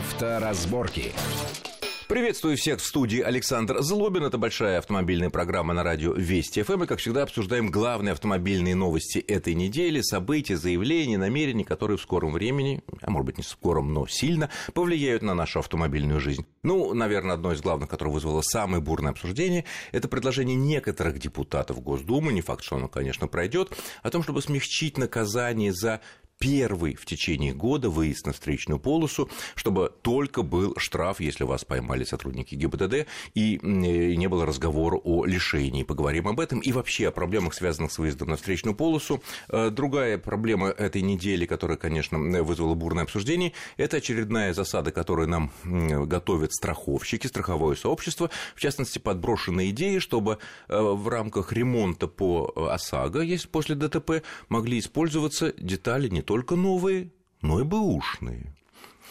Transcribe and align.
Авторазборки. 0.00 1.12
Приветствую 2.08 2.56
всех 2.56 2.80
в 2.80 2.86
студии 2.86 3.20
Александр 3.20 3.82
Злобин. 3.82 4.24
Это 4.24 4.38
большая 4.38 4.78
автомобильная 4.78 5.28
программа 5.28 5.74
на 5.74 5.82
радио 5.82 6.14
Вести 6.14 6.62
ФМ. 6.62 6.84
И, 6.84 6.86
как 6.86 7.00
всегда, 7.00 7.24
обсуждаем 7.24 7.70
главные 7.70 8.12
автомобильные 8.12 8.74
новости 8.74 9.18
этой 9.18 9.52
недели, 9.52 10.00
события, 10.00 10.56
заявления, 10.56 11.18
намерения, 11.18 11.66
которые 11.66 11.98
в 11.98 12.00
скором 12.00 12.32
времени, 12.32 12.82
а 13.02 13.10
может 13.10 13.26
быть 13.26 13.36
не 13.36 13.44
в 13.44 13.46
скором, 13.46 13.92
но 13.92 14.06
сильно, 14.06 14.48
повлияют 14.72 15.20
на 15.20 15.34
нашу 15.34 15.58
автомобильную 15.58 16.18
жизнь. 16.18 16.46
Ну, 16.62 16.94
наверное, 16.94 17.34
одно 17.34 17.52
из 17.52 17.60
главных, 17.60 17.90
которое 17.90 18.10
вызвало 18.10 18.40
самое 18.40 18.82
бурное 18.82 19.10
обсуждение, 19.10 19.66
это 19.92 20.08
предложение 20.08 20.56
некоторых 20.56 21.18
депутатов 21.18 21.82
Госдумы, 21.82 22.32
не 22.32 22.40
факт, 22.40 22.64
что 22.64 22.76
оно, 22.76 22.88
конечно, 22.88 23.28
пройдет, 23.28 23.76
о 24.02 24.08
том, 24.08 24.22
чтобы 24.22 24.40
смягчить 24.40 24.96
наказание 24.96 25.74
за 25.74 26.00
первый 26.40 26.94
в 26.94 27.04
течение 27.04 27.52
года 27.52 27.90
выезд 27.90 28.26
на 28.26 28.32
встречную 28.32 28.80
полосу, 28.80 29.28
чтобы 29.54 29.92
только 30.02 30.42
был 30.42 30.74
штраф, 30.78 31.20
если 31.20 31.44
вас 31.44 31.66
поймали 31.66 32.02
сотрудники 32.02 32.54
ГИБДД, 32.54 33.06
и 33.34 33.60
не 33.62 34.26
было 34.26 34.46
разговора 34.46 34.96
о 34.96 35.26
лишении. 35.26 35.82
Поговорим 35.82 36.28
об 36.28 36.40
этом 36.40 36.60
и 36.60 36.72
вообще 36.72 37.08
о 37.08 37.10
проблемах, 37.10 37.52
связанных 37.52 37.92
с 37.92 37.98
выездом 37.98 38.30
на 38.30 38.36
встречную 38.36 38.74
полосу. 38.74 39.22
Э, 39.50 39.68
другая 39.70 40.16
проблема 40.16 40.68
этой 40.68 41.02
недели, 41.02 41.44
которая, 41.44 41.76
конечно, 41.76 42.18
вызвала 42.18 42.74
бурное 42.74 43.04
обсуждение, 43.04 43.52
это 43.76 43.98
очередная 43.98 44.54
засада, 44.54 44.92
которую 44.92 45.28
нам 45.28 45.52
готовят 45.62 46.54
страховщики, 46.54 47.26
страховое 47.26 47.76
сообщество, 47.76 48.30
в 48.54 48.60
частности, 48.60 48.98
подброшенные 48.98 49.70
идеи, 49.70 49.98
чтобы 49.98 50.38
э, 50.68 50.80
в 50.80 51.06
рамках 51.08 51.52
ремонта 51.52 52.08
по 52.08 52.50
ОСАГО, 52.56 53.20
если 53.20 53.48
после 53.48 53.74
ДТП, 53.74 54.22
могли 54.48 54.78
использоваться 54.78 55.52
детали 55.58 56.08
не 56.08 56.22
только 56.30 56.54
новые, 56.54 57.12
но 57.42 57.58
и 57.58 57.64
бэушные. 57.64 58.56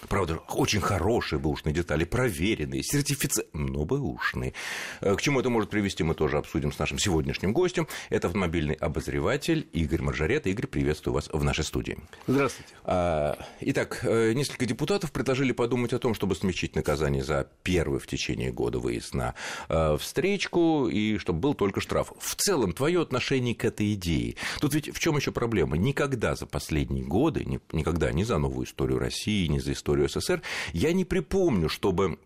Правда, 0.08 0.38
очень 0.50 0.82
хорошие 0.82 1.40
бэушные 1.40 1.74
детали, 1.74 2.06
проверенные, 2.06 2.84
сертифицированные, 2.84 3.72
но 3.72 3.86
бэушные. 3.86 4.54
Э, 5.02 5.16
к 5.16 5.22
чему 5.22 5.40
это 5.40 5.50
может 5.50 5.70
привести, 5.70 6.04
мы 6.04 6.16
тоже 6.16 6.38
обсудим 6.38 6.72
с 6.72 6.80
нашим 6.80 7.00
сегодняшним 7.00 7.54
гостем. 7.54 7.88
Это 8.10 8.28
автомобильный 8.28 8.76
обозреватель 8.76 9.68
Игорь 9.74 10.02
Маржарет. 10.02 10.48
Игорь, 10.48 10.68
приветствую 10.68 11.14
вас 11.14 11.30
в 11.32 11.44
нашей 11.44 11.66
студии. 11.66 11.98
Здравствуйте. 12.28 12.74
А, 12.84 13.38
итак, 13.60 14.00
э, 14.04 14.34
несколько 14.34 14.66
депутатов 14.66 15.12
предложили 15.12 15.52
подумать 15.52 15.94
о 15.94 16.00
том, 16.00 16.14
чтобы 16.14 16.36
смягчить 16.36 16.76
наказание 16.76 17.24
за 17.24 17.50
первый 17.64 18.00
в 18.00 18.08
течение 18.08 18.52
года 18.52 18.80
выезд 18.80 19.14
на 19.14 19.36
э, 19.68 19.98
встречку, 20.00 20.88
и 20.88 21.18
чтобы 21.18 21.40
был 21.40 21.54
только 21.54 21.82
штраф. 21.82 22.14
В 22.20 22.36
целом, 22.36 22.74
твое 22.74 23.02
отношение 23.02 23.54
к 23.56 23.66
этой 23.66 23.94
идее. 23.94 24.36
Тут 24.62 24.74
ведь 24.74 24.94
в 24.96 25.00
чем 25.00 25.18
еще 25.18 25.32
проблема? 25.32 25.78
Никогда 25.78 26.36
за 26.36 26.46
последние 26.46 27.04
годы, 27.04 27.46
никогда 27.72 28.12
ни 28.12 28.24
за 28.24 28.38
новую 28.38 28.66
историю 28.66 29.00
России, 29.00 29.48
ни 29.48 29.60
за 29.60 29.74
историю 29.74 29.89
историю 29.90 30.10
СССР, 30.10 30.42
я 30.74 30.94
не 30.94 31.06
припомню, 31.06 31.70
чтобы 31.70 32.20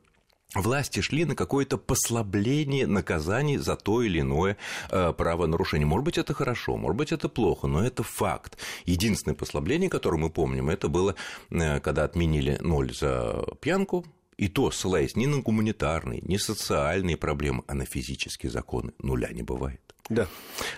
власти 0.56 1.00
шли 1.00 1.26
на 1.26 1.36
какое-то 1.36 1.78
послабление 1.78 2.86
наказаний 2.86 3.58
за 3.58 3.76
то 3.76 4.02
или 4.02 4.20
иное 4.20 4.58
э, 4.90 5.14
правонарушение. 5.14 5.88
Может 5.88 6.06
быть, 6.06 6.18
это 6.18 6.34
хорошо, 6.34 6.78
может 6.78 6.98
быть, 6.98 7.12
это 7.12 7.30
плохо, 7.30 7.68
но 7.68 7.84
это 7.84 8.04
факт. 8.04 8.58
Единственное 8.86 9.36
послабление, 9.36 9.90
которое 9.90 10.18
мы 10.18 10.30
помним, 10.30 10.70
это 10.70 10.90
было, 10.90 11.16
э, 11.50 11.80
когда 11.80 12.04
отменили 12.04 12.58
ноль 12.62 12.94
за 12.94 13.44
пьянку, 13.62 14.06
и 14.38 14.48
то, 14.48 14.72
ссылаясь 14.72 15.16
не 15.16 15.28
на 15.28 15.42
гуманитарные, 15.42 16.22
не 16.22 16.38
социальные 16.38 17.18
проблемы, 17.18 17.64
а 17.68 17.76
на 17.76 17.86
физические 17.86 18.52
законы, 18.52 18.92
нуля 19.00 19.30
не 19.32 19.44
бывает. 19.44 19.80
Да. 20.10 20.28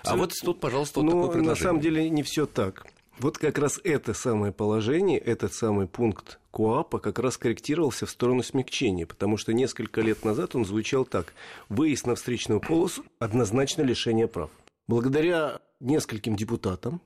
А 0.03 0.15
вот 0.15 0.33
тут, 0.43 0.59
пожалуйста, 0.59 0.99
вот 0.99 1.05
ну, 1.05 1.11
такое 1.11 1.27
предложение. 1.29 1.49
На 1.49 1.55
самом 1.55 1.81
деле 1.81 2.09
не 2.09 2.21
все 2.21 2.45
так. 2.45 2.85
Вот 3.19 3.37
как 3.37 3.57
раз 3.57 3.79
это 3.83 4.13
самое 4.13 4.51
положение, 4.51 5.17
этот 5.17 5.53
самый 5.53 5.87
пункт 5.87 6.39
КОАПа 6.51 6.99
как 6.99 7.17
раз 7.19 7.37
корректировался 7.37 8.05
в 8.05 8.09
сторону 8.09 8.43
смягчения, 8.43 9.05
потому 9.05 9.37
что 9.37 9.53
несколько 9.53 10.01
лет 10.01 10.25
назад 10.25 10.55
он 10.55 10.65
звучал 10.65 11.05
так. 11.05 11.33
Выезд 11.69 12.07
на 12.07 12.15
встречную 12.15 12.59
полосу– 12.59 13.05
однозначно 13.19 13.83
лишение 13.83 14.27
прав. 14.27 14.49
Благодаря 14.87 15.61
нескольким 15.79 16.35
депутатам 16.35 17.01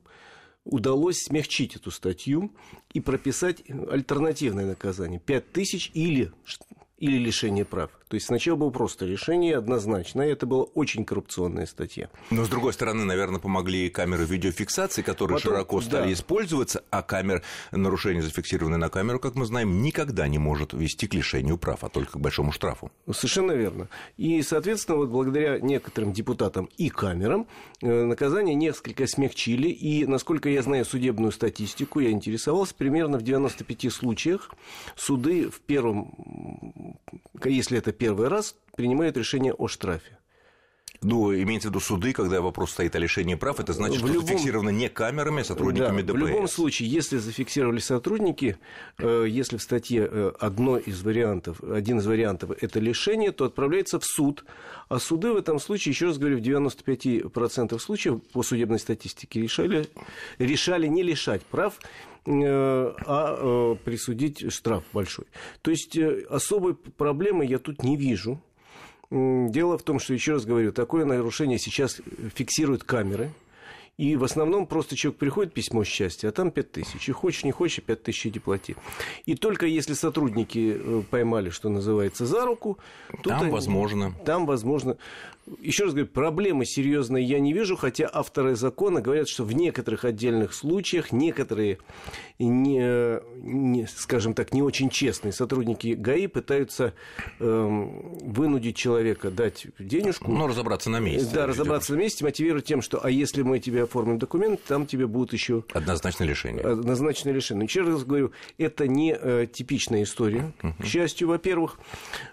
удалось 0.64 1.22
смягчить 1.22 1.76
эту 1.76 1.92
статью 1.92 2.50
и 2.92 3.00
прописать 3.00 3.62
альтернативное 3.68 4.66
наказание– 4.66 5.20
5 5.24 5.52
тысяч 5.52 5.92
или 5.94 6.32
или 6.98 7.18
лишение 7.18 7.64
прав. 7.64 7.90
То 8.10 8.16
есть 8.16 8.26
сначала 8.26 8.56
было 8.56 8.70
просто 8.70 9.06
решение 9.06 9.56
однозначно, 9.56 10.22
и 10.22 10.32
это 10.32 10.44
была 10.44 10.64
очень 10.64 11.04
коррупционная 11.04 11.66
статья. 11.66 12.10
Но, 12.30 12.44
с 12.44 12.48
другой 12.48 12.72
стороны, 12.72 13.04
наверное, 13.04 13.38
помогли 13.38 13.88
камеры 13.88 14.24
видеофиксации, 14.24 15.02
которые 15.02 15.38
Потом, 15.38 15.52
широко 15.52 15.80
стали 15.80 16.08
да. 16.08 16.12
использоваться, 16.14 16.82
а 16.90 17.02
камер, 17.02 17.44
нарушение, 17.70 18.20
зафиксированное 18.20 18.78
на 18.78 18.88
камеру, 18.88 19.20
как 19.20 19.36
мы 19.36 19.46
знаем, 19.46 19.80
никогда 19.80 20.26
не 20.26 20.38
может 20.38 20.72
вести 20.72 21.06
к 21.06 21.14
лишению 21.14 21.56
прав, 21.56 21.84
а 21.84 21.88
только 21.88 22.14
к 22.14 22.20
большому 22.20 22.50
штрафу. 22.50 22.90
Совершенно 23.08 23.52
верно. 23.52 23.88
И, 24.16 24.42
соответственно, 24.42 24.98
вот 24.98 25.10
благодаря 25.10 25.60
некоторым 25.60 26.12
депутатам 26.12 26.68
и 26.78 26.88
камерам 26.88 27.46
э, 27.80 28.02
наказание 28.02 28.56
несколько 28.56 29.06
смягчили, 29.06 29.68
и, 29.68 30.04
насколько 30.04 30.48
я 30.48 30.62
знаю 30.62 30.84
судебную 30.84 31.30
статистику, 31.30 32.00
я 32.00 32.10
интересовался, 32.10 32.74
примерно 32.74 33.18
в 33.18 33.22
95 33.22 33.92
случаях 33.92 34.50
суды 34.96 35.48
в 35.48 35.60
первом 35.60 36.98
если 37.48 37.78
это 37.78 37.92
первый 38.00 38.28
раз, 38.28 38.56
принимают 38.76 39.18
решение 39.18 39.52
о 39.52 39.68
штрафе. 39.68 40.16
Ну, 41.02 41.34
имеется 41.34 41.68
в 41.68 41.70
виду 41.70 41.80
суды, 41.80 42.12
когда 42.12 42.42
вопрос 42.42 42.72
стоит 42.72 42.94
о 42.94 42.98
лишении 42.98 43.34
прав, 43.34 43.58
это 43.58 43.72
значит, 43.72 44.02
в 44.02 44.04
что 44.04 44.08
любом... 44.08 44.26
зафиксировано 44.26 44.68
не 44.68 44.90
камерами, 44.90 45.40
а 45.40 45.44
сотрудниками 45.44 46.02
да, 46.02 46.12
ДПС. 46.12 46.22
В 46.22 46.26
любом 46.26 46.48
случае, 46.48 46.90
если 46.90 47.16
зафиксировали 47.16 47.78
сотрудники, 47.78 48.58
э, 48.98 49.24
если 49.26 49.56
в 49.56 49.62
статье 49.62 50.06
э, 50.10 50.32
одно 50.38 50.76
из 50.76 51.02
вариантов, 51.02 51.62
один 51.62 52.00
из 52.00 52.06
вариантов– 52.06 52.50
это 52.60 52.80
лишение, 52.80 53.32
то 53.32 53.46
отправляется 53.46 53.98
в 53.98 54.04
суд. 54.04 54.44
А 54.90 54.98
суды 54.98 55.32
в 55.32 55.36
этом 55.36 55.58
случае, 55.58 55.92
еще 55.92 56.06
раз 56.06 56.18
говорю, 56.18 56.36
в 56.36 56.42
95% 56.42 57.78
случаев 57.78 58.20
по 58.34 58.42
судебной 58.42 58.78
статистике 58.78 59.40
решали, 59.40 59.86
решали 60.38 60.86
не 60.86 61.02
лишать 61.02 61.42
прав, 61.44 61.80
э, 62.26 62.30
а 62.34 63.74
присудить 63.86 64.52
штраф 64.52 64.84
большой. 64.92 65.24
То 65.62 65.70
есть 65.70 65.96
особой 66.28 66.74
проблемы 66.74 67.46
я 67.46 67.58
тут 67.58 67.82
не 67.82 67.96
вижу. 67.96 68.38
Дело 69.10 69.76
в 69.76 69.82
том, 69.82 69.98
что, 69.98 70.14
еще 70.14 70.34
раз 70.34 70.44
говорю, 70.44 70.72
такое 70.72 71.04
нарушение 71.04 71.58
сейчас 71.58 72.00
фиксируют 72.34 72.84
камеры. 72.84 73.32
И 74.00 74.16
в 74.16 74.24
основном 74.24 74.66
просто 74.66 74.96
человек 74.96 75.18
приходит, 75.18 75.52
письмо 75.52 75.84
счастья, 75.84 76.28
а 76.28 76.32
там 76.32 76.50
5 76.50 76.72
тысяч. 76.72 77.06
И 77.10 77.12
хочешь, 77.12 77.44
не 77.44 77.52
хочешь, 77.52 77.84
5 77.84 78.02
тысяч 78.02 78.28
иди 78.28 78.38
плати. 78.38 78.74
И 79.26 79.34
только 79.34 79.66
если 79.66 79.92
сотрудники 79.92 80.74
э, 80.74 81.02
поймали, 81.10 81.50
что 81.50 81.68
называется, 81.68 82.24
за 82.24 82.46
руку... 82.46 82.78
Там 83.22 83.42
они, 83.42 83.50
возможно. 83.50 84.14
Там 84.24 84.46
возможно 84.46 84.96
еще 85.60 85.84
раз 85.84 85.92
говорю, 85.92 86.08
проблемы 86.08 86.64
серьезные 86.64 87.24
я 87.24 87.40
не 87.40 87.52
вижу, 87.52 87.76
хотя 87.76 88.08
авторы 88.12 88.54
закона 88.54 89.00
говорят, 89.00 89.28
что 89.28 89.44
в 89.44 89.52
некоторых 89.52 90.04
отдельных 90.04 90.54
случаях 90.54 91.12
некоторые, 91.12 91.78
не, 92.38 93.20
не, 93.42 93.86
скажем 93.86 94.34
так, 94.34 94.52
не 94.52 94.62
очень 94.62 94.90
честные 94.90 95.32
сотрудники 95.32 95.94
ГАИ 95.94 96.26
пытаются 96.26 96.94
э, 97.38 97.88
вынудить 98.22 98.76
человека 98.76 99.30
дать 99.30 99.66
денежку. 99.78 100.30
Ну, 100.30 100.46
разобраться 100.46 100.90
на 100.90 101.00
месте. 101.00 101.30
Да, 101.34 101.46
разобраться 101.46 101.94
на 101.94 101.98
месте, 101.98 102.24
мотивируя 102.24 102.62
тем, 102.62 102.82
что 102.82 103.04
а 103.04 103.10
если 103.10 103.42
мы 103.42 103.58
тебе 103.58 103.86
оформим 103.90 104.18
документ, 104.18 104.62
там 104.64 104.86
тебе 104.86 105.06
будут 105.06 105.32
еще... 105.32 105.64
Однозначное 105.72 106.26
решение. 106.28 106.64
Однозначное 106.64 107.32
решение. 107.32 107.64
Еще 107.64 107.82
раз 107.82 108.04
говорю, 108.04 108.30
это 108.56 108.86
не 108.86 109.12
э, 109.12 109.46
типичная 109.52 110.04
история, 110.04 110.52
к 110.78 110.84
счастью, 110.84 111.28
во-первых. 111.28 111.78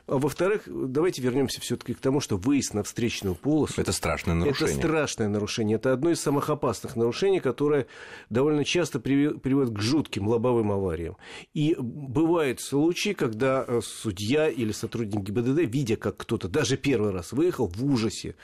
А 0.06 0.18
во-вторых, 0.18 0.64
давайте 0.68 1.22
вернемся 1.22 1.60
все-таки 1.62 1.94
к 1.94 2.00
тому, 2.00 2.20
что 2.22 2.38
выезд 2.38 2.74
на 2.74 2.84
встречную 2.84 3.36
полосу. 3.36 3.82
Это 3.82 3.92
страшное 3.92 4.36
нарушение. 4.36 4.76
Это 4.76 4.88
страшное 4.88 5.28
нарушение. 5.28 5.76
Это 5.76 5.94
одно 5.94 6.12
из 6.12 6.22
самых 6.22 6.50
опасных 6.50 6.96
нарушений, 6.96 7.40
которое 7.40 7.88
довольно 8.30 8.64
часто 8.64 9.00
приводит 9.00 9.74
к 9.74 9.82
жутким 9.82 10.28
лобовым 10.28 10.72
авариям. 10.72 11.18
И 11.54 11.76
бывают 11.80 12.62
случаи, 12.62 13.14
когда 13.14 13.66
э, 13.68 13.82
судья 13.84 14.48
или 14.48 14.72
сотрудник 14.72 15.22
ГИБДД, 15.22 15.62
видя, 15.62 15.96
как 15.96 16.18
кто-то 16.18 16.48
даже 16.48 16.78
первый 16.78 17.12
раз 17.12 17.32
выехал, 17.32 17.68
в 17.68 17.84
ужасе, 17.84 18.36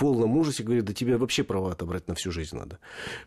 полном 0.00 0.34
ужасе, 0.38 0.62
говорит, 0.62 0.86
да 0.86 0.94
тебе 0.94 1.18
вообще 1.18 1.44
права 1.44 1.72
отобрать 1.72 2.08
на 2.08 2.14
всю 2.14 2.32
жизнь 2.32 2.56
надо. 2.56 2.78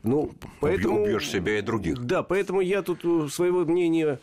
Ну, 0.02 0.34
поэтому... 0.60 1.04
Убьешь 1.04 1.30
себя 1.30 1.60
и 1.60 1.62
других. 1.62 2.00
Да, 2.00 2.24
поэтому 2.24 2.62
я 2.62 2.82
тут 2.82 3.06
э, 3.06 3.28
своего 3.30 3.64
мнения 3.64 4.20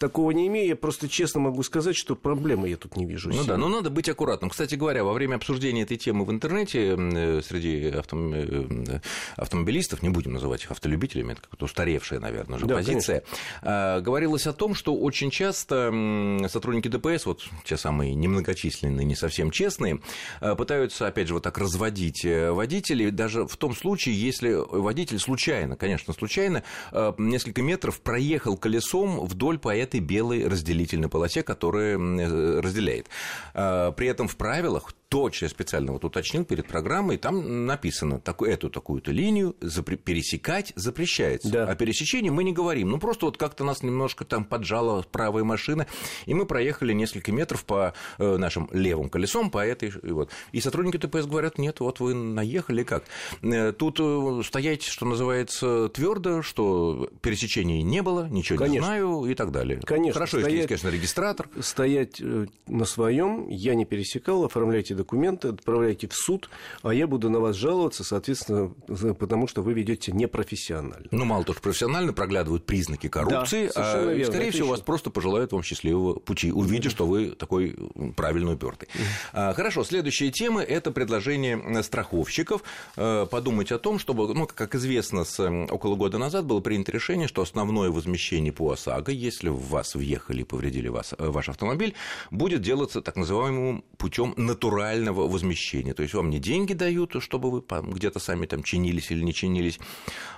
такого 0.00 0.30
не 0.30 0.46
имею. 0.46 0.66
Я 0.68 0.76
просто 0.76 1.08
честно 1.08 1.40
могу 1.40 1.62
сказать, 1.62 1.94
что 1.94 2.16
проблемы 2.16 2.70
я 2.70 2.78
тут 2.78 2.96
не 2.96 3.04
вижу. 3.04 3.30
Ну 3.30 3.44
да, 3.44 3.58
но 3.58 3.68
надо 3.68 3.90
быть 3.90 4.08
аккуратным. 4.08 4.48
Кстати 4.48 4.74
говоря, 4.74 5.04
во 5.04 5.12
время 5.12 5.36
обсуждения 5.36 5.82
этой 5.82 5.98
темы 5.98 6.24
в 6.24 6.30
интернете 6.30 6.96
э, 6.96 7.42
среди 7.42 7.88
автом... 7.90 8.32
Э, 8.34 9.00
автомобилистов, 9.36 10.02
не 10.02 10.08
будем 10.08 10.32
называть 10.32 10.64
их 10.64 10.70
автолюбителями, 10.70 11.32
это 11.32 11.42
как-то 11.42 11.66
устаревшая, 11.66 12.18
наверное, 12.18 12.56
уже 12.56 12.66
да, 12.66 12.76
позиция, 12.76 13.20
конечно. 13.20 13.38
А, 13.62 14.00
говорилось 14.00 14.46
о 14.46 14.54
том, 14.54 14.74
что 14.74 14.96
очень 14.96 15.30
часто 15.30 15.92
сотрудники 16.48 16.88
ДПС, 16.88 17.26
вот 17.26 17.42
те 17.64 17.76
самые 17.76 18.14
немногочисленные, 18.14 19.04
не 19.04 19.14
совсем 19.14 19.50
честные, 19.50 20.00
э, 20.40 20.54
пытаются, 20.56 21.06
опять 21.06 21.28
же, 21.28 21.34
вот 21.34 21.42
так 21.42 21.58
разводить 21.58 21.89
проводить 21.90 22.24
водителей 22.24 23.10
даже 23.10 23.46
в 23.46 23.56
том 23.56 23.74
случае, 23.74 24.14
если 24.14 24.52
водитель 24.52 25.18
случайно, 25.18 25.76
конечно, 25.76 26.14
случайно, 26.14 26.62
несколько 27.18 27.62
метров 27.62 28.00
проехал 28.00 28.56
колесом 28.56 29.26
вдоль 29.26 29.58
по 29.58 29.74
этой 29.74 30.00
белой 30.00 30.46
разделительной 30.46 31.08
полосе, 31.08 31.42
которая 31.42 31.98
разделяет. 32.60 33.08
При 33.52 34.06
этом 34.06 34.28
в 34.28 34.36
правилах 34.36 34.92
точно 35.10 35.48
специально 35.48 35.92
вот 35.92 36.04
уточнил 36.04 36.44
перед 36.44 36.68
программой, 36.68 37.18
там 37.18 37.66
написано, 37.66 38.20
такую, 38.20 38.52
эту 38.52 38.70
такую-то 38.70 39.10
линию 39.10 39.56
запре- 39.60 39.96
пересекать 39.96 40.72
запрещается. 40.76 41.50
Да. 41.50 41.64
О 41.64 41.74
пересечении 41.74 42.30
мы 42.30 42.44
не 42.44 42.52
говорим. 42.52 42.90
Ну, 42.90 42.98
просто 42.98 43.26
вот 43.26 43.36
как-то 43.36 43.64
нас 43.64 43.82
немножко 43.82 44.24
там 44.24 44.44
поджала 44.44 45.04
правая 45.10 45.42
машина, 45.42 45.88
и 46.26 46.32
мы 46.32 46.46
проехали 46.46 46.92
несколько 46.92 47.32
метров 47.32 47.64
по 47.64 47.92
э, 48.18 48.36
нашим 48.36 48.68
левым 48.72 49.10
колесом, 49.10 49.50
по 49.50 49.58
этой... 49.66 49.88
И, 49.88 50.12
вот. 50.12 50.30
и 50.52 50.60
сотрудники 50.60 50.96
ДПС 50.96 51.26
говорят, 51.26 51.58
нет, 51.58 51.80
вот 51.80 51.98
вы 51.98 52.14
наехали 52.14 52.84
как? 52.84 53.02
Э, 53.42 53.72
тут 53.72 53.98
э, 53.98 54.42
стоять, 54.44 54.84
что 54.84 55.06
называется, 55.06 55.88
твердо, 55.88 56.42
что 56.42 57.10
пересечений 57.20 57.82
не 57.82 58.00
было, 58.02 58.28
ничего 58.28 58.60
конечно. 58.60 58.74
не 58.74 58.86
знаю 58.86 59.24
и 59.24 59.34
так 59.34 59.50
далее. 59.50 59.80
Конечно. 59.84 60.14
Хорошо, 60.14 60.38
стоять, 60.38 60.46
если 60.46 60.56
есть, 60.56 60.68
конечно, 60.68 60.96
регистратор. 60.96 61.48
Стоять 61.60 62.22
на 62.68 62.84
своем 62.84 63.48
я 63.48 63.74
не 63.74 63.84
пересекал, 63.84 64.44
оформляйте 64.44 64.99
документы, 65.00 65.48
отправляйте 65.48 66.08
в 66.08 66.14
суд, 66.14 66.50
а 66.82 66.92
я 66.92 67.06
буду 67.06 67.30
на 67.30 67.40
вас 67.40 67.56
жаловаться, 67.56 68.04
соответственно, 68.04 68.72
потому 69.14 69.48
что 69.48 69.62
вы 69.62 69.72
ведете 69.72 70.12
непрофессионально. 70.12 71.06
Ну, 71.10 71.24
мало 71.24 71.44
того, 71.44 71.54
что 71.54 71.62
профессионально 71.62 72.12
проглядывают 72.12 72.66
признаки 72.66 73.08
коррупции, 73.08 73.70
да, 73.74 73.92
а, 73.92 74.12
верно. 74.12 74.32
скорее 74.32 74.50
всего, 74.50 74.66
еще... 74.66 74.70
вас 74.72 74.80
просто 74.80 75.10
пожелают 75.10 75.52
вам 75.52 75.62
счастливого 75.62 76.18
пути, 76.18 76.52
увидя, 76.52 76.90
что 76.90 77.06
вы 77.06 77.30
такой 77.30 77.76
правильно 78.16 78.52
упертый. 78.52 78.88
А, 79.32 79.54
хорошо, 79.54 79.84
следующая 79.84 80.30
тема– 80.30 80.62
это 80.62 80.90
предложение 80.90 81.82
страховщиков 81.82 82.62
э, 82.96 83.26
подумать 83.30 83.72
о 83.72 83.78
том, 83.78 83.98
чтобы, 83.98 84.34
ну, 84.34 84.46
как 84.46 84.74
известно, 84.74 85.24
с 85.24 85.40
около 85.70 85.96
года 85.96 86.18
назад 86.18 86.44
было 86.44 86.60
принято 86.60 86.92
решение, 86.92 87.26
что 87.26 87.42
основное 87.42 87.90
возмещение 87.90 88.52
по 88.52 88.70
ОСАГО, 88.72 89.12
если 89.12 89.48
в 89.48 89.60
вас 89.68 89.94
въехали 89.94 90.42
и 90.42 90.44
повредили 90.44 90.88
вас, 90.88 91.14
э, 91.16 91.26
ваш 91.26 91.48
автомобиль, 91.48 91.94
будет 92.30 92.60
делаться 92.60 93.00
так 93.00 93.16
называемым 93.16 93.82
путем 93.96 94.34
натурального 94.36 94.89
реального 94.90 95.28
возмещения. 95.28 95.94
То 95.94 96.02
есть 96.02 96.14
вам 96.14 96.30
не 96.30 96.38
деньги 96.38 96.72
дают, 96.72 97.14
чтобы 97.20 97.50
вы 97.50 97.62
где-то 97.92 98.18
сами 98.18 98.46
там 98.46 98.62
чинились 98.62 99.10
или 99.10 99.22
не 99.22 99.32
чинились, 99.32 99.78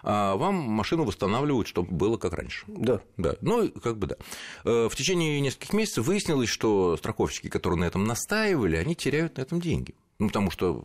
а 0.02 0.37
вам 0.37 0.54
машину 0.54 1.04
восстанавливают, 1.04 1.69
чтобы 1.69 1.93
было 1.93 2.16
как 2.16 2.34
раньше. 2.34 2.64
Да. 2.69 3.00
Да. 3.16 3.37
Ну, 3.40 3.70
как 3.70 3.99
бы 3.99 4.06
да. 4.06 4.16
Э, 4.64 4.88
в 4.90 4.96
течение 4.96 5.40
нескольких 5.40 5.72
месяцев 5.72 6.06
выяснилось, 6.06 6.49
что 6.49 6.96
страховщики, 6.96 7.49
которые 7.49 7.81
на 7.81 7.84
этом 7.84 8.04
настаивали, 8.04 8.76
они 8.76 8.94
теряют 8.94 9.37
на 9.37 9.43
этом 9.43 9.60
деньги. 9.60 9.94
Ну, 10.22 10.28
потому 10.28 10.52
что, 10.52 10.84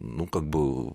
ну, 0.00 0.26
как 0.26 0.44
бы 0.44 0.94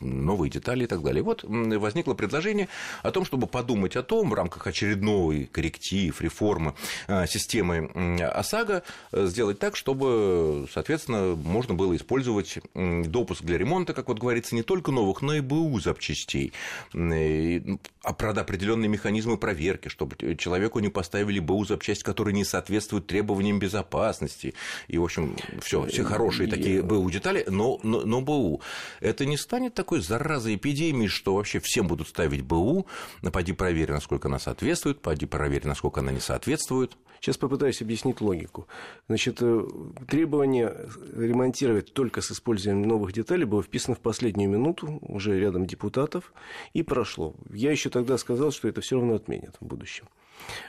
новые 0.00 0.50
детали 0.50 0.82
и 0.82 0.86
так 0.88 1.04
далее. 1.04 1.22
Вот 1.22 1.44
возникло 1.44 2.14
предложение 2.14 2.68
о 3.04 3.12
том, 3.12 3.24
чтобы 3.24 3.46
подумать 3.46 3.94
о 3.94 4.02
том, 4.02 4.30
в 4.30 4.34
рамках 4.34 4.66
очередной 4.66 5.44
корректив, 5.44 6.20
реформы 6.20 6.74
а, 7.06 7.28
системы 7.28 8.18
ОСАГО, 8.20 8.82
э, 9.12 9.26
сделать 9.26 9.60
так, 9.60 9.76
чтобы, 9.76 10.66
соответственно, 10.72 11.36
можно 11.36 11.74
было 11.74 11.94
использовать 11.94 12.58
допуск 12.74 13.44
для 13.44 13.56
ремонта, 13.56 13.94
как 13.94 14.08
вот 14.08 14.18
говорится, 14.18 14.56
не 14.56 14.64
только 14.64 14.90
новых, 14.90 15.22
но 15.22 15.34
и 15.34 15.40
БУ 15.40 15.78
запчастей, 15.78 16.52
а 16.92 18.12
про 18.14 18.30
определенные 18.30 18.88
механизмы 18.88 19.36
проверки, 19.36 19.86
чтобы 19.86 20.16
человеку 20.36 20.80
не 20.80 20.88
поставили 20.88 21.38
БУ 21.38 21.66
запчасть, 21.66 22.02
которые 22.02 22.34
не 22.34 22.44
соответствуют 22.44 23.06
требованиям 23.06 23.60
безопасности. 23.60 24.54
И, 24.88 24.98
в 24.98 25.04
общем, 25.04 25.36
все, 25.60 25.86
все 25.86 26.02
хорошие 26.02 26.50
такие 26.50 26.82
БУ 26.82 27.11
детали, 27.12 27.44
но, 27.48 27.78
но, 27.82 28.02
но 28.02 28.20
БУ. 28.20 28.60
Это 29.00 29.26
не 29.26 29.36
станет 29.36 29.74
такой 29.74 30.00
заразой 30.00 30.56
эпидемии, 30.56 31.06
что 31.06 31.34
вообще 31.34 31.60
всем 31.60 31.86
будут 31.86 32.08
ставить 32.08 32.42
БУ, 32.42 32.86
пойди 33.32 33.52
проверь, 33.52 33.92
насколько 33.92 34.28
она 34.28 34.38
соответствует, 34.38 35.00
пойди 35.00 35.26
проверь, 35.26 35.66
насколько 35.66 36.00
она 36.00 36.12
не 36.12 36.20
соответствует. 36.20 36.96
Сейчас 37.22 37.36
попытаюсь 37.36 37.80
объяснить 37.80 38.20
логику. 38.20 38.66
Значит, 39.06 39.38
э, 39.42 39.64
требование 40.08 40.88
ремонтировать 41.16 41.92
только 41.92 42.20
с 42.20 42.32
использованием 42.32 42.88
новых 42.88 43.12
деталей 43.12 43.44
было 43.44 43.62
вписано 43.62 43.94
в 43.94 44.00
последнюю 44.00 44.50
минуту, 44.50 44.98
уже 45.02 45.38
рядом 45.38 45.64
депутатов, 45.66 46.32
и 46.72 46.82
прошло. 46.82 47.36
Я 47.52 47.70
еще 47.70 47.90
тогда 47.90 48.18
сказал, 48.18 48.50
что 48.50 48.66
это 48.66 48.80
все 48.80 48.96
равно 48.96 49.14
отменят 49.14 49.56
в 49.60 49.64
будущем. 49.64 50.06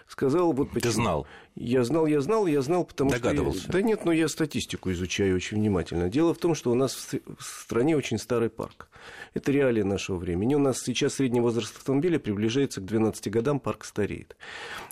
Сказал 0.08 0.54
вот 0.54 0.70
почему. 0.70 0.82
Ты 0.82 0.92
знал? 0.92 1.28
Я 1.56 1.84
знал, 1.84 2.06
я 2.06 2.22
знал, 2.22 2.46
я 2.48 2.62
знал, 2.62 2.84
потому 2.86 3.12
Догадывался. 3.12 3.62
что... 3.64 3.72
Да 3.72 3.82
нет, 3.82 4.06
но 4.06 4.12
я 4.12 4.28
статистику 4.28 4.92
изучаю 4.92 5.36
очень 5.36 5.58
внимательно. 5.58 6.10
Дело 6.10 6.34
в 6.34 6.38
том, 6.38 6.56
что 6.56 6.72
у 6.72 6.76
нас 6.76 6.94
в 7.38 7.44
стране 7.44 7.96
очень 7.98 8.18
старый 8.18 8.50
парк. 8.50 8.90
Это 9.34 9.52
реалии 9.52 9.82
нашего 9.84 10.18
времени. 10.18 10.56
У 10.56 10.60
нас 10.60 10.82
сейчас 10.82 11.16
средний 11.16 11.42
возраст 11.42 11.76
автомобиля 11.78 12.20
приближается 12.20 12.82
к 12.82 12.86
12 12.86 13.30
годам, 13.32 13.60
парк 13.60 13.86
стареет. 13.86 14.36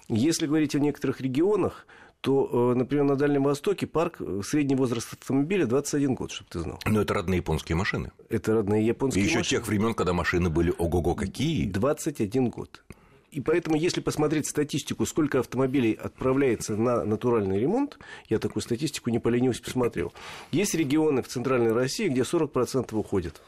Если 0.07 0.47
говорить 0.47 0.75
о 0.75 0.79
некоторых 0.79 1.21
регионах, 1.21 1.85
то, 2.21 2.71
э, 2.73 2.77
например, 2.77 3.05
на 3.05 3.15
Дальнем 3.15 3.43
Востоке 3.43 3.87
парк, 3.87 4.17
э, 4.19 4.41
средний 4.45 4.75
возраст 4.75 5.11
автомобиля 5.13 5.65
21 5.65 6.13
год, 6.13 6.31
чтобы 6.31 6.49
ты 6.51 6.59
знал. 6.59 6.79
Но 6.85 7.01
это 7.01 7.15
родные 7.15 7.37
японские 7.37 7.75
машины. 7.75 8.11
Это 8.29 8.53
родные 8.53 8.85
японские 8.85 9.23
И 9.23 9.27
еще 9.27 9.39
машины. 9.39 9.59
тех 9.59 9.67
времен, 9.67 9.95
когда 9.95 10.13
машины 10.13 10.49
были 10.51 10.71
ого-го 10.77 11.15
какие. 11.15 11.65
21 11.67 12.49
год. 12.49 12.83
И 13.31 13.39
поэтому, 13.39 13.77
если 13.77 14.01
посмотреть 14.01 14.47
статистику, 14.47 15.05
сколько 15.05 15.39
автомобилей 15.39 15.93
отправляется 15.93 16.75
на 16.75 17.05
натуральный 17.05 17.59
ремонт, 17.59 17.97
я 18.27 18.39
такую 18.39 18.61
статистику 18.61 19.09
не 19.09 19.19
поленюсь, 19.19 19.61
посмотрел. 19.61 20.13
Есть 20.51 20.75
регионы 20.75 21.23
в 21.23 21.29
Центральной 21.29 21.71
России, 21.71 22.09
где 22.09 22.21
40% 22.21 22.93
уходят. 22.93 23.41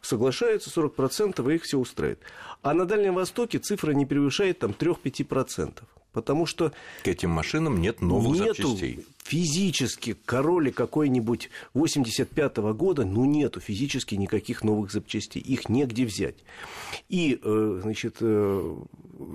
Соглашаются 0.00 0.70
40%, 0.70 1.52
и 1.52 1.54
их 1.54 1.62
все 1.62 1.78
устраивает. 1.78 2.20
А 2.62 2.72
на 2.72 2.86
Дальнем 2.86 3.14
Востоке 3.14 3.58
цифра 3.58 3.92
не 3.92 4.06
превышает 4.06 4.60
там 4.60 4.70
3-5%. 4.70 5.82
Потому 6.12 6.46
что... 6.46 6.72
К 7.04 7.08
этим 7.08 7.30
машинам 7.30 7.80
нет 7.80 8.00
новых 8.00 8.40
нету 8.40 8.68
запчастей. 8.68 9.06
Физически 9.22 10.14
короли 10.24 10.72
какой-нибудь 10.72 11.48
85-го 11.74 12.74
года, 12.74 13.04
ну, 13.04 13.24
нету 13.24 13.60
физически 13.60 14.16
никаких 14.16 14.64
новых 14.64 14.90
запчастей. 14.90 15.40
Их 15.40 15.68
негде 15.68 16.04
взять. 16.04 16.36
И, 17.08 17.38
э, 17.42 17.80
значит, 17.82 18.16
э, 18.20 18.76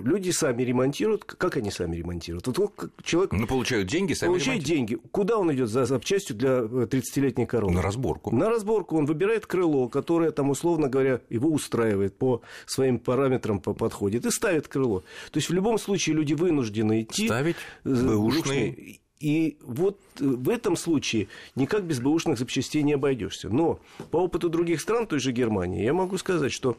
люди 0.04 0.30
сами 0.30 0.62
ремонтируют. 0.62 1.24
Как 1.24 1.56
они 1.56 1.70
сами 1.70 1.96
ремонтируют? 1.96 2.46
Вот 2.46 2.90
человек... 3.02 3.32
Ну, 3.32 3.46
получают 3.46 3.88
деньги, 3.88 4.12
сами 4.12 4.30
Получает 4.30 4.62
деньги. 4.62 4.98
Куда 5.10 5.38
он 5.38 5.52
идет 5.54 5.70
за 5.70 5.86
запчастью 5.86 6.36
для 6.36 6.60
30-летней 6.60 7.44
э, 7.44 7.46
коровы? 7.46 7.72
На 7.72 7.80
разборку. 7.80 8.30
На 8.30 8.50
разборку. 8.50 8.98
Он 8.98 9.06
выбирает 9.06 9.46
крыло, 9.46 9.88
которое, 9.88 10.32
там, 10.32 10.50
условно 10.50 10.88
говоря, 10.88 11.22
его 11.30 11.50
устраивает 11.50 12.16
по 12.16 12.42
своим 12.66 12.98
параметрам, 12.98 13.58
подходит, 13.58 14.26
и 14.26 14.30
ставит 14.30 14.68
крыло. 14.68 15.00
То 15.30 15.38
есть, 15.38 15.48
в 15.48 15.54
любом 15.54 15.78
случае, 15.78 16.16
люди 16.16 16.34
вынуждены 16.34 17.02
идти... 17.02 17.26
Ставить 17.26 17.56
бэушные 17.84 19.00
и 19.20 19.58
вот 19.62 19.98
э, 20.20 20.24
в 20.24 20.48
этом 20.48 20.76
случае 20.76 21.28
никак 21.56 21.84
без 21.84 22.00
бэушных 22.00 22.38
запчастей 22.38 22.82
не 22.82 22.92
обойдешься. 22.92 23.48
Но 23.48 23.80
по 24.10 24.18
опыту 24.18 24.48
других 24.48 24.80
стран, 24.80 25.06
той 25.06 25.18
же 25.18 25.32
Германии, 25.32 25.82
я 25.82 25.92
могу 25.92 26.18
сказать, 26.18 26.52
что 26.52 26.76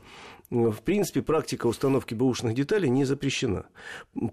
в 0.49 0.81
принципе, 0.81 1.21
практика 1.21 1.67
установки 1.67 2.15
бэушных 2.15 2.55
деталей 2.55 2.89
не 2.89 3.05
запрещена. 3.05 3.67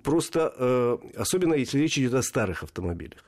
Просто, 0.02 0.54
э, 0.56 0.98
особенно 1.14 1.52
если 1.52 1.78
речь 1.78 1.98
идет 1.98 2.14
о 2.14 2.22
старых 2.22 2.62
автомобилях. 2.62 3.22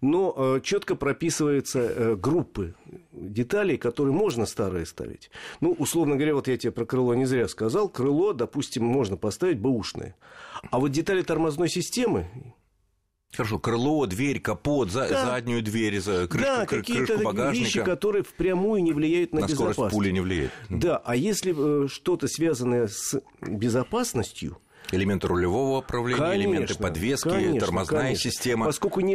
Но 0.00 0.34
э, 0.36 0.60
четко 0.62 0.94
прописываются 0.94 2.14
группы 2.14 2.74
деталей, 3.12 3.78
которые 3.78 4.14
можно 4.14 4.46
старые 4.46 4.86
ставить. 4.86 5.30
Ну, 5.60 5.72
условно 5.72 6.14
говоря, 6.14 6.34
вот 6.34 6.46
я 6.46 6.56
тебе 6.56 6.70
про 6.70 6.84
крыло 6.84 7.14
не 7.14 7.24
зря 7.24 7.48
сказал. 7.48 7.88
Крыло, 7.88 8.32
допустим, 8.32 8.84
можно 8.84 9.16
поставить 9.16 9.58
бэушное. 9.58 10.14
А 10.70 10.78
вот 10.78 10.92
детали 10.92 11.22
тормозной 11.22 11.68
системы, 11.68 12.28
Хорошо, 13.32 13.58
крыло, 13.58 14.06
дверь, 14.06 14.40
капот, 14.40 14.90
за, 14.90 15.08
да. 15.08 15.26
заднюю 15.26 15.62
дверь, 15.62 16.00
за 16.00 16.26
крышку, 16.26 16.50
да, 16.50 16.66
какие-то 16.66 17.18
багажника. 17.18 17.64
вещи, 17.64 17.84
которые 17.84 18.24
впрямую 18.24 18.82
не 18.82 18.92
влияют 18.92 19.32
на, 19.32 19.40
на 19.40 19.46
безопасность. 19.46 19.74
скорость 19.74 19.94
пули 19.94 20.10
не 20.10 20.20
влияет. 20.20 20.50
Да, 20.68 20.96
а 21.04 21.14
если 21.14 21.84
э, 21.84 21.88
что-то 21.88 22.26
связанное 22.26 22.88
с 22.88 23.20
безопасностью, 23.40 24.58
Элементы 24.92 25.28
рулевого 25.28 25.78
управления, 25.78 26.18
конечно, 26.18 26.50
элементы 26.50 26.74
подвески, 26.74 27.28
конечно, 27.28 27.60
тормозная 27.60 28.02
конечно. 28.02 28.30
система. 28.30 28.66
Поскольку, 28.66 29.00
не, 29.00 29.14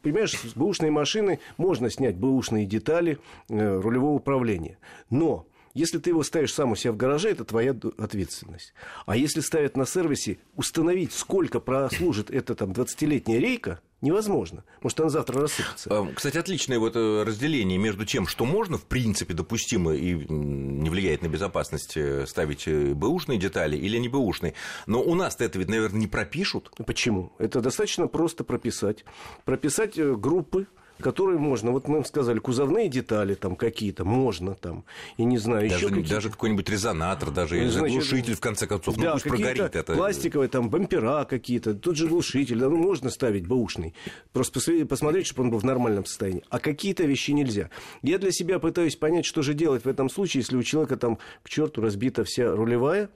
понимаешь, 0.00 0.32
с 0.32 0.54
бэушной 0.54 0.90
машины 0.90 1.40
можно 1.58 1.90
снять 1.90 2.16
бэушные 2.16 2.64
детали 2.64 3.18
э, 3.50 3.80
рулевого 3.80 4.14
управления. 4.14 4.78
Но 5.10 5.46
если 5.74 5.98
ты 5.98 6.10
его 6.10 6.22
ставишь 6.22 6.52
сам 6.52 6.72
у 6.72 6.76
себя 6.76 6.92
в 6.92 6.96
гараже, 6.96 7.30
это 7.30 7.44
твоя 7.44 7.76
ответственность. 7.98 8.74
А 9.06 9.16
если 9.16 9.40
ставят 9.40 9.76
на 9.76 9.86
сервисе, 9.86 10.38
установить, 10.56 11.12
сколько 11.12 11.60
прослужит 11.60 12.30
эта 12.30 12.54
там 12.54 12.72
20-летняя 12.72 13.38
рейка, 13.38 13.80
невозможно. 14.00 14.64
Может, 14.82 15.00
она 15.00 15.10
завтра 15.10 15.42
рассыпется. 15.42 15.90
А, 15.90 16.12
кстати, 16.12 16.38
отличное 16.38 16.78
вот 16.78 16.96
э, 16.96 17.22
разделение 17.22 17.78
между 17.78 18.04
тем, 18.04 18.26
что 18.26 18.44
можно, 18.44 18.78
в 18.78 18.84
принципе, 18.84 19.34
допустимо 19.34 19.94
и 19.94 20.14
не 20.14 20.90
влияет 20.90 21.22
на 21.22 21.28
безопасность 21.28 21.96
э, 21.96 22.26
ставить 22.26 22.66
э, 22.66 22.94
бэушные 22.94 23.38
детали 23.38 23.76
или 23.76 23.96
не 23.98 24.08
бэушные. 24.08 24.54
Но 24.86 25.02
у 25.02 25.14
нас-то 25.14 25.44
это 25.44 25.58
ведь, 25.58 25.68
наверное, 25.68 26.00
не 26.00 26.06
пропишут. 26.06 26.72
Почему? 26.84 27.32
Это 27.38 27.60
достаточно 27.60 28.06
просто 28.06 28.42
прописать. 28.42 29.04
Прописать 29.44 29.98
группы 29.98 30.66
которые 31.00 31.38
можно, 31.38 31.72
вот 31.72 31.88
мы 31.88 32.04
сказали, 32.04 32.38
кузовные 32.38 32.88
детали 32.88 33.34
там 33.34 33.56
какие-то, 33.56 34.04
можно 34.04 34.54
там, 34.54 34.84
и 35.16 35.24
не 35.24 35.38
знаю, 35.38 35.68
даже, 35.68 35.74
еще 35.74 35.88
какие-то. 35.88 36.10
Даже 36.10 36.30
какой-нибудь 36.30 36.68
резонатор, 36.68 37.30
даже 37.30 37.58
или 37.58 37.68
заглушитель, 37.68 38.34
в 38.34 38.40
конце 38.40 38.66
концов, 38.66 38.96
ну, 38.96 39.02
да, 39.02 39.12
пусть 39.12 39.24
прогорит 39.24 39.74
это. 39.74 39.94
пластиковые 39.94 40.48
там 40.48 40.70
бампера 40.70 41.24
какие-то, 41.24 41.74
тут 41.74 41.96
же 41.96 42.08
глушитель, 42.08 42.58
да, 42.58 42.68
ну, 42.68 42.76
можно 42.76 43.10
ставить 43.10 43.46
бэушный, 43.46 43.94
просто 44.32 44.60
посмотреть, 44.86 45.26
чтобы 45.26 45.44
он 45.44 45.50
был 45.50 45.58
в 45.58 45.64
нормальном 45.64 46.04
состоянии. 46.04 46.44
А 46.48 46.58
какие-то 46.58 47.04
вещи 47.04 47.32
нельзя. 47.32 47.70
Я 48.02 48.18
для 48.18 48.32
себя 48.32 48.58
пытаюсь 48.58 48.96
понять, 48.96 49.24
что 49.24 49.42
же 49.42 49.54
делать 49.54 49.84
в 49.84 49.88
этом 49.88 50.08
случае, 50.08 50.40
если 50.42 50.56
у 50.56 50.62
человека 50.62 50.96
там 50.96 51.18
к 51.42 51.48
черту 51.48 51.80
разбита 51.80 52.24
вся 52.24 52.54
рулевая 52.54 53.10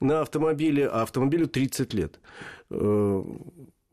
на 0.00 0.20
автомобиле, 0.20 0.86
а 0.86 1.02
автомобилю 1.02 1.46
30 1.46 1.94
лет 1.94 2.20
э, 2.70 3.24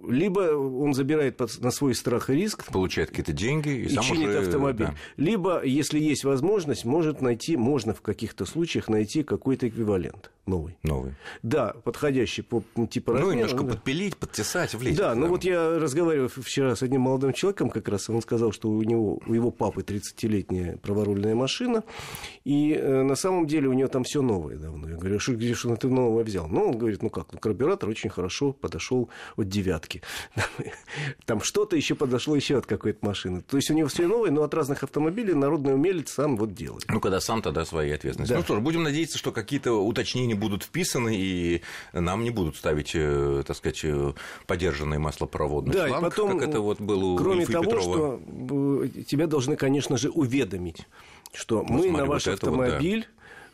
либо 0.08 0.40
он 0.56 0.94
забирает 0.94 1.40
на 1.60 1.72
свой 1.72 1.96
страх 1.96 2.30
и 2.30 2.34
риск. 2.34 2.66
Получает 2.72 3.10
какие-то 3.10 3.34
деньги 3.34 3.70
и, 3.70 3.84
и 3.84 3.90
сам 3.90 4.04
чинит 4.04 4.30
уже, 4.30 4.40
автомобиль. 4.40 4.88
Да. 4.88 4.96
Либо, 5.18 5.64
если 5.64 6.00
есть 6.00 6.24
возможность, 6.24 6.86
может 6.86 7.22
найти, 7.22 7.58
можно 7.58 7.94
в 7.94 8.02
каких-то 8.02 8.46
случаях 8.46 8.88
найти 8.90 9.24
какой-то 9.24 9.68
эквивалент 9.68 10.32
новый. 10.52 10.78
Новый. 10.84 11.14
Да, 11.44 11.74
подходящий 11.84 12.42
по 12.42 12.64
типу 12.90 13.14
размеру. 13.14 13.32
Ну, 13.32 13.38
немножко 13.38 13.64
да. 13.64 13.74
подпилить, 13.74 14.18
подтесать, 14.18 14.74
влезть. 14.74 14.98
Да, 14.98 15.16
ну 15.16 15.28
вот 15.28 15.44
я 15.44 15.80
разговаривал 15.80 16.30
вчера 16.30 16.76
с 16.76 16.84
одним 16.84 17.02
молодым 17.02 17.34
человеком 17.34 17.70
как 17.70 17.88
раз, 17.88 18.10
он 18.10 18.22
сказал, 18.22 18.52
что 18.52 18.70
у 18.70 18.82
него, 18.84 19.20
у 19.26 19.34
его 19.34 19.52
папы 19.52 19.82
30-летняя 19.82 20.78
праворульная 20.78 21.36
машина, 21.36 21.84
и 22.44 22.74
э, 22.74 23.04
на 23.04 23.16
самом 23.16 23.48
деле 23.48 23.68
у 23.68 23.74
него 23.74 23.88
там 23.88 24.04
все 24.04 24.22
новое 24.22 24.58
давно. 24.58 24.90
Я 24.90 24.98
говорю, 24.98 25.20
что 25.20 25.34
где 25.34 25.54
что 25.54 25.76
ты 25.76 25.88
новое 25.88 26.24
взял? 26.24 26.48
Ну, 26.48 26.70
он 26.70 26.78
говорит, 26.78 27.02
ну 27.02 27.10
как, 27.10 27.34
ну 27.34 27.40
карбюратор 27.40 27.90
очень 27.90 28.10
хорошо 28.10 28.52
подошел 28.52 29.10
от 29.38 29.48
девятки. 29.48 29.91
Там 31.26 31.42
что-то 31.42 31.76
еще 31.76 31.96
подошло 31.96 32.36
еще 32.36 32.58
от 32.58 32.66
какой-то 32.66 33.06
машины. 33.06 33.42
То 33.42 33.58
есть 33.58 33.70
у 33.70 33.74
него 33.74 33.88
все 33.88 34.08
новое, 34.08 34.32
но 34.32 34.44
от 34.44 34.54
разных 34.54 34.84
автомобилей 34.84 35.34
народный 35.34 35.74
умелец 35.74 36.12
сам 36.12 36.38
вот 36.38 36.54
делает. 36.54 36.86
Ну, 36.88 37.00
когда 37.00 37.20
сам 37.20 37.42
тогда 37.42 37.66
свои 37.66 37.92
ответственности. 37.92 38.34
Да. 38.34 38.40
Ну 38.40 38.44
что 38.44 38.56
ж, 38.56 38.60
будем 38.60 38.84
надеяться, 38.84 39.18
что 39.18 39.32
какие-то 39.32 39.74
уточнения 39.74 40.36
будут 40.36 40.64
вписаны, 40.64 41.16
и 41.16 41.62
нам 41.94 42.24
не 42.24 42.30
будут 42.30 42.56
ставить, 42.56 42.92
э, 42.94 43.44
так 43.46 43.58
сказать, 43.58 43.82
э, 43.84 44.14
подержанный 44.48 44.98
маслопроводный 44.98 45.74
да, 45.74 45.88
шланг, 45.88 46.02
и 46.02 46.10
потом, 46.10 46.40
как 46.40 46.50
это 46.50 46.62
вот 46.62 46.80
было 46.80 47.06
у 47.06 47.18
Кроме 47.18 47.46
того, 47.46 47.64
Петрова. 47.64 47.82
что 47.82 48.22
э, 48.84 49.04
тебя 49.04 49.28
должны, 49.28 49.56
конечно 49.56 49.98
же, 49.98 50.10
уведомить, 50.10 50.88
что 51.34 51.64
ну, 51.68 51.74
мы 51.74 51.84
смотри, 51.84 51.92
на 51.92 52.06
ваш 52.06 52.26
вот 52.26 52.34
автомобиль... 52.34 53.08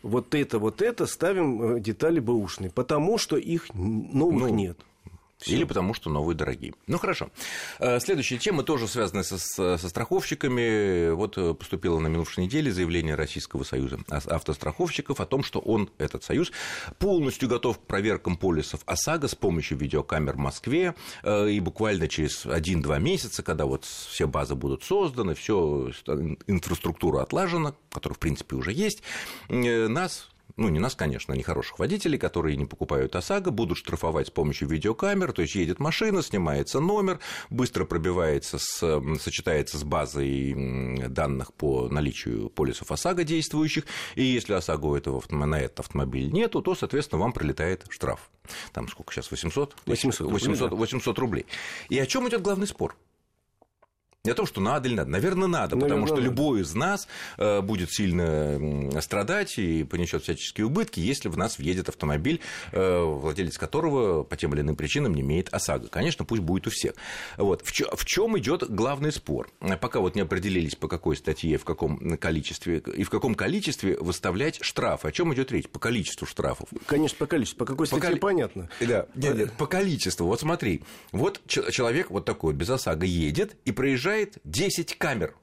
Вот 0.03 0.36
это, 0.36 0.60
вот 0.60 0.84
это 0.84 1.08
ставим 1.08 1.82
детали 1.82 2.20
бэушные, 2.20 2.70
потому 2.70 3.17
что 3.17 3.36
их 3.36 3.74
новых 3.74 4.44
ну, 4.44 4.48
нет. 4.48 4.77
Все. 5.38 5.56
Или 5.56 5.65
потому, 5.65 5.94
что 5.94 6.10
новые 6.10 6.36
дорогие. 6.36 6.74
Ну 6.88 6.98
хорошо. 6.98 7.29
Э, 7.79 8.00
следующая 8.00 8.39
тема 8.39 8.63
тоже 8.63 8.88
связана 8.88 9.22
со, 9.22 9.38
со 9.38 9.89
страховщиками. 9.89 11.12
Вот 11.12 11.38
э, 11.38 11.53
поступило 11.53 12.00
на 12.00 12.08
минувшей 12.08 12.46
неделе 12.46 12.72
заявление 12.72 13.13
Российского 13.13 13.63
союза 13.63 14.00
автостраховщиков 14.10 15.20
о 15.20 15.27
том, 15.27 15.44
что 15.44 15.60
он, 15.60 15.91
этот 16.00 16.24
союз, 16.24 16.51
полностью 16.98 17.50
готов 17.50 17.77
к 17.77 17.82
проверкам 17.82 18.36
полисов 18.36 18.82
ОСАГО 18.88 19.27
с 19.27 19.36
помощью 19.36 19.77
видеокамер 19.77 20.34
в 20.34 20.39
Москве. 20.39 20.96
Э, 21.22 21.48
и 21.48 21.60
буквально 21.60 22.08
через 22.08 22.48
1-2 22.48 23.00
месяца, 23.00 23.44
когда 23.44 23.65
вот 23.65 23.86
все 23.86 24.27
базы 24.27 24.56
будут 24.56 24.84
созданы, 24.84 25.36
все 25.36 25.91
инфраструктура 26.48 27.22
отлажена, 27.22 27.75
которая 27.91 28.15
в 28.15 28.20
принципе 28.20 28.56
уже 28.56 28.72
есть, 28.72 29.03
нас 29.50 30.29
ну, 30.56 30.70
не 30.70 30.80
нас, 30.80 30.96
конечно, 30.96 31.34
не 31.34 31.44
хороших 31.44 31.80
водителей, 31.80 32.18
которые 32.18 32.56
не 32.56 32.66
покупают 32.66 33.16
ОСАГО, 33.16 33.51
будут 33.51 33.77
штрафовать 33.77 34.27
с 34.27 34.32
помощью 34.32 34.68
видеокамер, 34.68 35.34
то 35.34 35.42
есть 35.42 35.56
едет 35.56 35.80
машина, 35.80 36.24
снимается 36.24 36.80
номер, 36.80 37.20
быстро 37.50 37.86
пробивается, 37.86 38.58
с, 38.58 39.01
сочетается 39.20 39.77
с 39.77 39.84
базой 39.84 41.08
данных 41.10 41.54
по 41.54 41.89
наличию 41.89 42.50
полисов 42.50 42.92
ОСАГО 42.92 43.24
действующих, 43.24 43.86
и 44.16 44.24
если 44.24 44.54
ОСАГО 44.54 44.98
этого, 44.98 45.22
на 45.30 45.60
этот 45.60 45.82
автомобиль 45.82 46.32
нету, 46.32 46.62
то, 46.62 46.75
соответственно, 46.75 47.22
вам 47.22 47.34
прилетает 47.34 47.86
штраф. 47.89 48.30
Там 48.74 48.88
сколько 48.88 49.13
сейчас, 49.13 49.30
800? 49.30 49.75
800, 49.86 50.32
800, 50.32 50.72
800 50.72 51.20
рублей. 51.20 51.46
И 51.89 52.00
о 52.00 52.06
чем 52.06 52.27
идет 52.27 52.42
главный 52.42 52.68
спор? 52.68 52.96
Не 54.28 54.32
о 54.32 54.36
том, 54.36 54.46
что 54.46 54.60
надо 54.60 54.90
или 54.90 54.96
надо. 54.96 55.10
Наверное, 55.10 55.48
надо, 55.48 55.76
Наверное, 55.78 56.02
потому 56.02 56.08
что 56.08 56.16
надо. 56.18 56.26
любой 56.26 56.60
из 56.60 56.76
нас 56.76 57.08
э, 57.38 57.62
будет 57.62 57.92
сильно 57.94 59.00
страдать 59.02 59.58
и 59.58 59.86
понесет 59.86 60.24
всяческие 60.24 60.66
убытки, 60.68 61.00
если 61.00 61.30
в 61.30 61.38
нас 61.38 61.58
въедет 61.58 61.88
автомобиль, 61.88 62.42
э, 62.74 63.00
владелец 63.00 63.58
которого 63.58 64.24
по 64.24 64.36
тем 64.36 64.54
или 64.54 64.60
иным 64.60 64.76
причинам 64.76 65.14
не 65.14 65.22
имеет 65.22 65.54
ОСАГО. 65.54 65.88
Конечно, 65.88 66.26
пусть 66.26 66.42
будет 66.42 66.68
у 66.68 66.72
всех. 66.72 66.96
Вот. 67.38 67.62
В 67.66 68.06
чем 68.06 68.38
идет 68.38 68.70
главный 68.70 69.14
спор? 69.14 69.50
Пока 69.80 70.02
вот 70.02 70.16
не 70.16 70.22
определились, 70.22 70.76
по 70.76 70.90
какой 70.90 71.16
статье, 71.16 71.58
в 71.58 71.64
каком 71.64 72.18
количестве 72.18 72.80
и 72.80 73.04
в 73.04 73.10
каком 73.10 73.34
количестве 73.34 73.98
выставлять 73.98 74.58
штрафы. 74.62 75.08
О 75.08 75.12
чем 75.14 75.34
идет 75.34 75.54
речь? 75.54 75.70
По 75.70 75.80
количеству 75.80 76.28
штрафов. 76.28 76.68
Конечно, 76.86 77.18
по 77.18 77.28
количеству. 77.28 77.60
По 77.60 77.66
какой 77.66 77.88
статье, 77.88 78.02
по 78.02 78.08
коли... 78.10 78.20
понятно. 78.20 78.70
Да. 78.82 79.06
Нет, 79.16 79.38
нет, 79.38 79.54
по 79.54 79.68
количеству. 79.68 80.28
Вот 80.28 80.42
смотри. 80.42 80.84
Вот 81.14 81.40
человек 81.48 82.12
вот 82.12 82.26
такой 82.26 82.54
без 82.54 82.70
ОСАГО 82.70 83.06
едет 83.06 83.56
и 83.64 83.72
проезжает 83.72 84.17
проезжает 84.18 84.38
10 84.44 84.98
камер. 84.98 85.36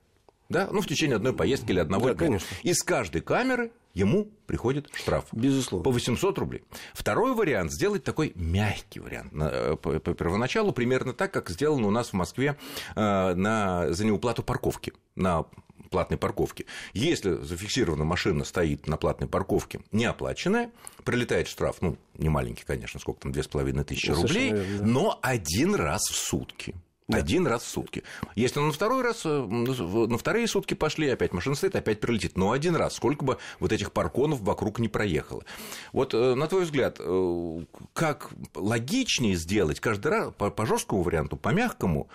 Да? 0.48 0.68
Ну, 0.70 0.80
в 0.80 0.86
течение 0.86 1.16
одной 1.16 1.32
поездки 1.32 1.70
или 1.70 1.80
одного 1.80 2.08
да, 2.08 2.14
дня. 2.14 2.26
Конечно. 2.26 2.56
Из 2.62 2.82
каждой 2.82 3.22
камеры 3.22 3.72
ему 3.94 4.28
приходит 4.46 4.90
штраф. 4.92 5.26
Безусловно. 5.32 5.84
По 5.84 5.90
800 5.90 6.38
рублей. 6.38 6.64
Второй 6.92 7.34
вариант 7.34 7.72
сделать 7.72 8.04
такой 8.04 8.32
мягкий 8.34 9.00
вариант. 9.00 9.32
По, 9.32 9.98
по 10.00 10.14
первоначалу 10.14 10.72
примерно 10.72 11.12
так, 11.14 11.32
как 11.32 11.48
сделано 11.48 11.86
у 11.88 11.90
нас 11.90 12.10
в 12.10 12.12
Москве 12.12 12.56
э, 12.94 13.34
на, 13.34 13.92
за 13.92 14.04
неуплату 14.04 14.42
парковки. 14.42 14.92
На 15.16 15.46
платной 15.90 16.18
парковки. 16.18 16.66
Если 16.92 17.40
зафиксирована 17.42 18.04
машина 18.04 18.44
стоит 18.44 18.86
на 18.86 18.96
платной 18.96 19.28
парковке 19.28 19.80
неоплаченная, 19.92 20.72
прилетает 21.04 21.46
штраф, 21.48 21.76
ну, 21.80 21.96
не 22.18 22.28
маленький, 22.28 22.64
конечно, 22.64 23.00
сколько 23.00 23.20
там, 23.20 23.32
2500 23.32 24.16
ну, 24.16 24.22
рублей, 24.22 24.52
верно. 24.52 24.86
но 24.86 25.18
один 25.22 25.74
раз 25.74 26.02
в 26.02 26.16
сутки. 26.16 26.74
Да. 27.06 27.18
Один 27.18 27.46
раз 27.46 27.62
в 27.62 27.68
сутки. 27.68 28.02
Если 28.34 28.60
на 28.60 28.72
второй 28.72 29.02
раз, 29.02 29.26
э, 29.26 29.28
на 29.28 30.16
вторые 30.16 30.48
сутки 30.48 30.72
пошли, 30.72 31.10
опять 31.10 31.34
машина 31.34 31.54
стоит, 31.54 31.76
опять 31.76 32.00
прилетит. 32.00 32.38
Но 32.38 32.52
один 32.52 32.76
раз, 32.76 32.94
сколько 32.94 33.26
бы 33.26 33.36
вот 33.60 33.72
этих 33.72 33.92
парконов 33.92 34.40
вокруг 34.40 34.78
не 34.78 34.88
проехало. 34.88 35.44
Вот 35.92 36.14
э, 36.14 36.34
на 36.34 36.46
твой 36.46 36.64
взгляд, 36.64 36.96
э, 37.00 37.64
как 37.92 38.30
логичнее 38.54 39.36
сделать 39.36 39.80
каждый 39.80 40.08
раз 40.08 40.32
по, 40.38 40.50
по 40.50 40.64
жесткому 40.64 41.02
варианту, 41.02 41.36
по 41.36 41.50
мягкому, 41.50 42.08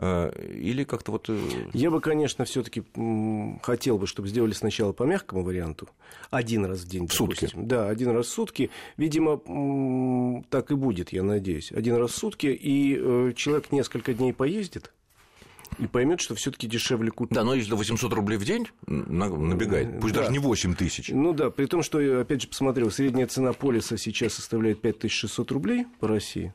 или 0.00 0.84
как-то 0.84 1.12
вот... 1.12 1.26
Э, 1.28 1.38
Я 1.74 1.90
бы, 1.90 2.00
конечно, 2.00 2.44
все 2.46 2.62
таки 2.62 2.82
хотел 3.62 3.98
бы, 3.98 4.06
чтобы 4.06 4.28
сделали 4.28 4.52
сначала 4.52 4.92
по 4.92 5.02
мягкому 5.02 5.42
варианту. 5.42 5.88
Один 6.30 6.64
раз 6.64 6.80
в 6.80 6.88
день, 6.88 7.06
в 7.06 7.10
допустим. 7.10 7.48
сутки? 7.48 7.56
Да, 7.66 7.88
один 7.88 8.10
раз 8.10 8.26
в 8.26 8.30
сутки. 8.30 8.70
Видимо, 8.96 10.42
так 10.48 10.70
и 10.70 10.74
будет, 10.74 11.12
я 11.12 11.22
надеюсь. 11.22 11.70
Один 11.72 11.96
раз 11.96 12.12
в 12.12 12.16
сутки, 12.16 12.46
и 12.46 12.96
э, 12.98 13.32
человек 13.36 13.72
несколько 13.72 14.14
дней 14.14 14.32
поездит, 14.32 14.90
и 15.78 15.86
поймет, 15.86 16.20
что 16.20 16.34
все-таки 16.34 16.66
дешевле 16.66 17.10
купить. 17.10 17.34
Да, 17.34 17.44
но 17.44 17.54
если 17.54 17.74
800 17.74 18.12
рублей 18.12 18.38
в 18.38 18.44
день 18.44 18.68
набегает, 18.86 20.00
пусть 20.00 20.14
да. 20.14 20.20
даже 20.20 20.32
не 20.32 20.38
8 20.38 20.74
тысяч. 20.76 21.10
Ну 21.10 21.34
да, 21.34 21.50
при 21.50 21.66
том, 21.66 21.82
что 21.82 22.00
я 22.00 22.20
опять 22.20 22.42
же 22.42 22.48
посмотрел, 22.48 22.90
средняя 22.90 23.26
цена 23.26 23.52
полиса 23.52 23.96
сейчас 23.98 24.34
составляет 24.34 24.80
5600 24.80 25.50
рублей 25.52 25.86
по 26.00 26.08
России. 26.08 26.54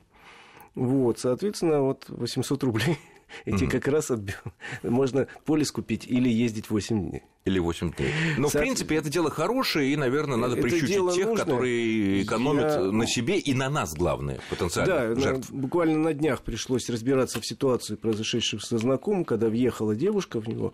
Вот, 0.74 1.20
соответственно, 1.20 1.82
вот 1.82 2.06
800 2.10 2.64
рублей 2.64 2.98
эти 3.46 3.66
как 3.68 3.88
раз 3.88 4.12
можно 4.84 5.28
полис 5.46 5.72
купить 5.72 6.06
или 6.08 6.30
ездить 6.30 6.70
8 6.70 7.10
дней. 7.10 7.24
Или 7.46 7.60
8 7.60 7.94
дней. 7.94 8.12
Но, 8.38 8.50
Со... 8.50 8.58
в 8.58 8.62
принципе, 8.62 8.96
это 8.96 9.10
дело 9.10 9.30
хорошее, 9.30 9.92
и, 9.92 9.96
наверное, 9.96 10.38
надо 10.38 10.56
прищучить 10.56 10.90
тех, 11.14 11.28
нужно. 11.28 11.36
которые 11.36 12.24
экономят 12.24 12.72
Я... 12.72 12.80
на 12.92 13.06
себе 13.06 13.38
и 13.38 13.54
на 13.54 13.70
нас, 13.70 13.94
главное, 13.94 14.40
потенциально 14.50 15.16
да, 15.16 15.22
жертв. 15.22 15.52
На, 15.52 15.58
буквально 15.60 16.00
на 16.00 16.14
днях 16.14 16.42
пришлось 16.42 16.90
разбираться 16.90 17.40
в 17.40 17.46
ситуации, 17.46 17.96
произошедшей 17.96 18.60
со 18.60 18.78
знакомым, 18.78 19.26
когда 19.26 19.50
въехала 19.50 19.96
девушка 19.96 20.40
в 20.40 20.48
него, 20.48 20.74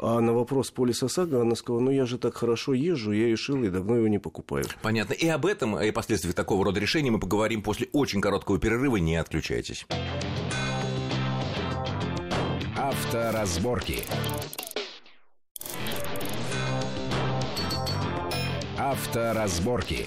а 0.00 0.20
на 0.20 0.32
вопрос 0.32 0.70
полиса 0.70 1.06
ОСАГО 1.06 1.42
она 1.42 1.56
сказала, 1.56 1.80
ну 1.80 1.90
я 1.90 2.06
же 2.06 2.18
так 2.18 2.36
хорошо 2.36 2.72
езжу, 2.72 3.12
я 3.12 3.28
решил 3.28 3.62
и 3.64 3.68
давно 3.68 3.96
его 3.96 4.08
не 4.08 4.18
покупаю. 4.18 4.64
Понятно. 4.82 5.12
И 5.12 5.26
об 5.26 5.44
этом, 5.46 5.78
и 5.78 5.90
последствиях 5.90 6.34
такого 6.34 6.64
рода 6.64 6.78
решений 6.78 7.10
мы 7.10 7.18
поговорим 7.18 7.62
после 7.62 7.88
очень 7.92 8.20
короткого 8.20 8.58
перерыва. 8.58 8.96
Не 8.96 9.16
отключайтесь. 9.16 9.86
Авторазборки. 12.88 14.02
Авторазборки. 18.78 20.06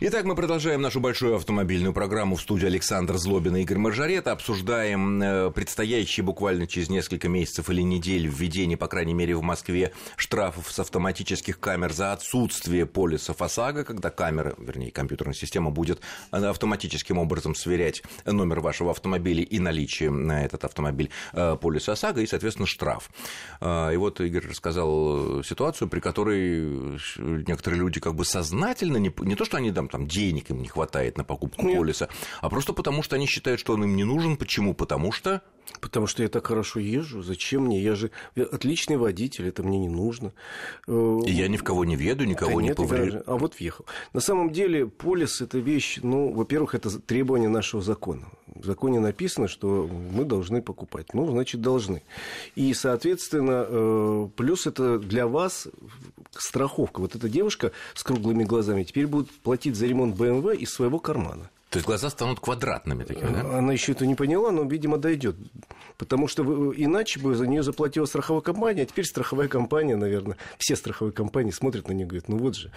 Итак, 0.00 0.26
мы 0.26 0.36
продолжаем 0.36 0.80
нашу 0.80 1.00
большую 1.00 1.34
автомобильную 1.34 1.92
программу 1.92 2.36
в 2.36 2.40
студии 2.40 2.66
Александр 2.66 3.16
Злобин 3.16 3.56
и 3.56 3.62
Игорь 3.62 3.78
Маржарета. 3.78 4.30
Обсуждаем 4.30 5.20
э, 5.20 5.50
предстоящие 5.50 6.22
буквально 6.22 6.68
через 6.68 6.88
несколько 6.88 7.28
месяцев 7.28 7.68
или 7.68 7.82
недель 7.82 8.28
введение, 8.28 8.76
по 8.76 8.86
крайней 8.86 9.12
мере, 9.12 9.34
в 9.34 9.42
Москве 9.42 9.92
штрафов 10.14 10.70
с 10.70 10.78
автоматических 10.78 11.58
камер 11.58 11.92
за 11.92 12.12
отсутствие 12.12 12.86
полиса 12.86 13.34
ФОСАГО, 13.34 13.82
когда 13.82 14.10
камера, 14.10 14.54
вернее, 14.58 14.92
компьютерная 14.92 15.34
система 15.34 15.72
будет 15.72 16.00
э, 16.30 16.44
автоматическим 16.44 17.18
образом 17.18 17.56
сверять 17.56 18.04
номер 18.24 18.60
вашего 18.60 18.92
автомобиля 18.92 19.42
и 19.42 19.58
наличие 19.58 20.12
на 20.12 20.44
этот 20.44 20.64
автомобиль 20.64 21.10
э, 21.32 21.56
полиса 21.60 21.94
ОСАГО 21.94 22.20
и, 22.20 22.26
соответственно, 22.28 22.68
штраф. 22.68 23.10
И 23.60 23.96
вот 23.96 24.20
Игорь 24.20 24.46
рассказал 24.46 25.42
ситуацию, 25.42 25.88
при 25.88 25.98
которой 25.98 27.00
некоторые 27.18 27.80
люди 27.80 27.98
как 27.98 28.14
бы 28.14 28.24
сознательно, 28.24 28.98
не, 28.98 29.12
не 29.22 29.34
то, 29.34 29.44
что 29.44 29.56
они 29.56 29.72
там 29.72 29.87
там 29.88 30.06
денег 30.06 30.50
им 30.50 30.62
не 30.62 30.68
хватает 30.68 31.18
на 31.18 31.24
покупку 31.24 31.62
Нет. 31.62 31.78
полиса, 31.78 32.08
а 32.40 32.48
просто 32.48 32.72
потому, 32.72 33.02
что 33.02 33.16
они 33.16 33.26
считают, 33.26 33.60
что 33.60 33.72
он 33.74 33.84
им 33.84 33.96
не 33.96 34.04
нужен. 34.04 34.36
Почему? 34.36 34.74
Потому 34.74 35.12
что... 35.12 35.42
Потому 35.80 36.06
что 36.06 36.22
я 36.22 36.28
так 36.30 36.46
хорошо 36.46 36.80
езжу. 36.80 37.22
Зачем 37.22 37.64
мне? 37.64 37.82
Я 37.82 37.94
же 37.94 38.10
отличный 38.36 38.96
водитель, 38.96 39.48
это 39.48 39.62
мне 39.62 39.78
не 39.78 39.88
нужно. 39.88 40.32
Э, 40.86 41.18
И 41.26 41.30
я 41.32 41.48
ни 41.48 41.58
в 41.58 41.62
кого 41.64 41.84
не 41.84 41.94
веду, 41.94 42.24
никого 42.24 42.60
да 42.60 42.62
не 42.62 42.74
повреждаю. 42.74 43.22
А 43.26 43.36
вот 43.36 43.58
въехал. 43.58 43.84
На 44.14 44.20
самом 44.20 44.50
деле 44.50 44.86
полис– 44.86 45.40
это 45.42 45.58
вещь, 45.58 45.98
ну, 46.02 46.32
во-первых, 46.32 46.74
это 46.74 46.98
требование 47.00 47.50
нашего 47.50 47.82
закона. 47.82 48.26
В 48.54 48.64
законе 48.64 49.00
написано, 49.00 49.48
что 49.48 49.88
мы 49.88 50.24
должны 50.24 50.62
покупать. 50.62 51.14
Ну, 51.14 51.30
значит, 51.30 51.60
должны. 51.60 52.02
И, 52.54 52.72
соответственно, 52.74 53.66
э, 53.68 54.28
плюс 54.36 54.66
это 54.66 54.98
для 54.98 55.26
вас 55.26 55.68
страховка. 56.36 57.00
Вот 57.00 57.14
эта 57.14 57.28
девушка 57.28 57.72
с 57.94 58.02
круглыми 58.02 58.44
глазами 58.44 58.84
теперь 58.84 59.06
будет 59.06 59.30
платить 59.30 59.76
за 59.76 59.86
ремонт 59.86 60.16
БМВ 60.16 60.54
из 60.58 60.70
своего 60.70 60.98
кармана. 60.98 61.50
То 61.70 61.76
есть 61.76 61.86
глаза 61.86 62.08
станут 62.08 62.40
квадратными 62.40 63.04
такими, 63.04 63.28
да? 63.28 63.58
Она 63.58 63.74
еще 63.74 63.92
это 63.92 64.06
не 64.06 64.14
поняла, 64.14 64.50
но, 64.50 64.62
видимо, 64.62 64.96
дойдет. 64.96 65.36
Потому 65.98 66.26
что 66.26 66.42
иначе 66.74 67.20
бы 67.20 67.34
за 67.34 67.46
нее 67.46 67.62
заплатила 67.62 68.06
страховая 68.06 68.40
компания, 68.40 68.82
а 68.82 68.86
теперь 68.86 69.04
страховая 69.04 69.48
компания, 69.48 69.96
наверное, 69.96 70.38
все 70.56 70.76
страховые 70.76 71.12
компании 71.12 71.50
смотрят 71.50 71.88
на 71.88 71.92
нее 71.92 72.04
и 72.04 72.08
говорят, 72.08 72.28
ну 72.28 72.38
вот 72.38 72.54
же. 72.54 72.72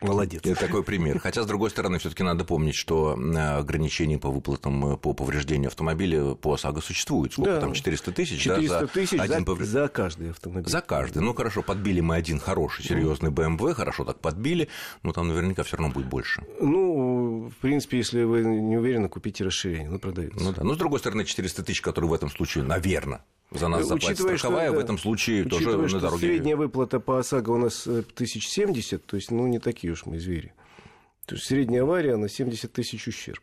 Молодец. 0.00 0.40
Это 0.44 0.58
такой 0.58 0.82
пример. 0.82 1.18
Хотя, 1.18 1.42
с 1.42 1.46
другой 1.46 1.70
стороны, 1.70 1.98
все-таки 1.98 2.22
надо 2.22 2.44
помнить, 2.44 2.74
что 2.74 3.18
ограничения 3.58 4.18
по 4.18 4.30
выплатам 4.30 4.94
э, 4.94 4.96
по 4.96 5.12
повреждению 5.12 5.68
автомобиля 5.68 6.34
по 6.34 6.54
ОСАГО 6.54 6.80
существуют. 6.80 7.34
Сколько 7.34 7.52
да. 7.52 7.60
там? 7.60 7.74
400 7.74 8.12
тысяч? 8.12 8.40
400 8.40 8.80
да, 8.80 8.86
тысяч 8.86 9.18
за, 9.18 9.22
один 9.22 9.44
повр... 9.44 9.64
за 9.64 9.88
каждый 9.88 10.30
автомобиль. 10.30 10.70
За 10.70 10.80
каждый. 10.80 11.22
Ну, 11.22 11.34
хорошо, 11.34 11.62
подбили 11.62 12.00
мы 12.00 12.16
один 12.16 12.38
хороший, 12.38 12.84
серьезный 12.84 13.30
BMW, 13.30 13.74
хорошо 13.74 14.04
так 14.04 14.20
подбили, 14.20 14.68
но 15.02 15.12
там 15.12 15.28
наверняка 15.28 15.62
все 15.62 15.76
равно 15.76 15.92
будет 15.92 16.06
больше. 16.06 16.42
Ну, 16.60 17.29
в 17.48 17.56
принципе, 17.60 17.98
если 17.98 18.22
вы 18.22 18.42
не 18.42 18.76
уверены, 18.76 19.08
купите 19.08 19.44
расширение, 19.44 19.88
ну, 19.88 19.98
продается. 19.98 20.42
Ну, 20.42 20.52
да. 20.52 20.62
Ну, 20.62 20.74
с 20.74 20.76
другой 20.76 20.98
стороны, 20.98 21.24
400 21.24 21.62
тысяч, 21.62 21.80
которые 21.80 22.10
в 22.10 22.14
этом 22.14 22.30
случае, 22.30 22.64
наверное, 22.64 23.24
за 23.50 23.68
нас 23.68 23.82
заплатит 23.82 24.10
учитывая, 24.10 24.36
страховая, 24.36 24.66
что, 24.66 24.72
да, 24.72 24.80
в 24.80 24.84
этом 24.84 24.98
случае 24.98 25.44
учитывая, 25.44 25.76
тоже 25.76 25.88
что 25.88 25.96
на 25.96 26.02
дороге. 26.02 26.20
Средняя 26.20 26.56
выплата 26.56 27.00
по 27.00 27.18
ОСАГО 27.18 27.50
у 27.50 27.58
нас 27.58 27.86
1070, 27.86 28.92
э, 28.92 29.02
то 29.04 29.16
есть, 29.16 29.30
ну, 29.30 29.46
не 29.46 29.58
такие 29.58 29.92
уж 29.92 30.06
мы 30.06 30.18
звери. 30.18 30.52
То 31.26 31.34
есть 31.34 31.46
средняя 31.46 31.82
авария 31.82 32.16
на 32.16 32.28
70 32.28 32.72
тысяч 32.72 33.06
ущерб. 33.06 33.42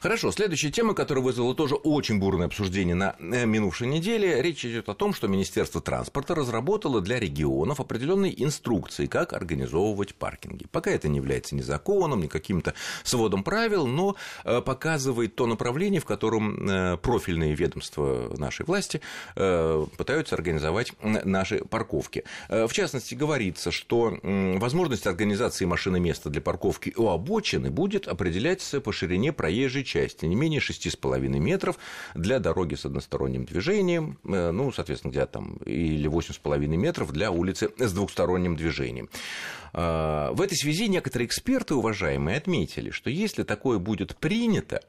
Хорошо, 0.00 0.30
следующая 0.30 0.70
тема, 0.70 0.94
которая 0.94 1.24
вызвала 1.24 1.54
тоже 1.54 1.74
очень 1.74 2.18
бурное 2.18 2.46
обсуждение 2.46 2.94
на 2.94 3.16
э, 3.18 3.46
минувшей 3.46 3.88
неделе, 3.88 4.40
речь 4.40 4.64
идет 4.64 4.88
о 4.88 4.94
том, 4.94 5.12
что 5.12 5.26
Министерство 5.26 5.80
транспорта 5.80 6.34
разработало 6.34 7.00
для 7.00 7.18
регионов 7.18 7.80
определенные 7.80 8.42
инструкции, 8.42 9.06
как 9.06 9.32
организовывать 9.32 10.14
паркинги. 10.14 10.66
Пока 10.70 10.90
это 10.90 11.08
не 11.08 11.16
является 11.16 11.54
ни 11.56 11.62
законом, 11.62 12.20
ни 12.20 12.28
каким-то 12.28 12.74
сводом 13.02 13.42
правил, 13.42 13.86
но 13.86 14.16
э, 14.44 14.60
показывает 14.60 15.34
то 15.34 15.46
направление, 15.46 16.00
в 16.00 16.04
котором 16.04 16.68
э, 16.68 16.96
профильные 16.98 17.54
ведомства 17.54 18.32
нашей 18.36 18.66
власти 18.66 19.00
пытаются 19.34 20.34
организовать 20.34 20.92
наши 21.02 21.58
парковки. 21.64 22.24
В 22.48 22.70
частности, 22.72 23.14
говорится, 23.14 23.70
что 23.70 24.18
возможность 24.22 25.06
организации 25.06 25.64
машины 25.64 26.00
места 26.00 26.30
для 26.30 26.40
парковки 26.40 26.92
у 26.96 27.08
обочины 27.08 27.70
будет 27.70 28.08
определяться 28.08 28.80
по 28.80 28.92
ширине 28.92 29.32
проезда 29.32 29.55
проезжей 29.56 29.84
части, 29.84 30.26
не 30.26 30.36
менее 30.36 30.60
6,5 30.60 31.18
метров 31.38 31.78
для 32.14 32.38
дороги 32.38 32.74
с 32.74 32.84
односторонним 32.84 33.44
движением, 33.46 34.18
э, 34.24 34.50
ну, 34.50 34.70
соответственно, 34.70 35.12
где 35.12 35.24
там, 35.26 35.56
или 35.64 36.08
8,5 36.08 36.58
метров 36.76 37.12
для 37.12 37.30
улицы 37.30 37.70
с 37.78 37.92
двухсторонним 37.92 38.56
движением. 38.56 39.08
А, 39.72 40.32
в 40.32 40.42
этой 40.42 40.56
связи 40.56 40.88
некоторые 40.88 41.26
эксперты, 41.26 41.74
уважаемые, 41.74 42.36
отметили, 42.36 42.90
что 42.90 43.08
если 43.08 43.44
такое 43.44 43.78
будет 43.78 44.16
принято, 44.16 44.82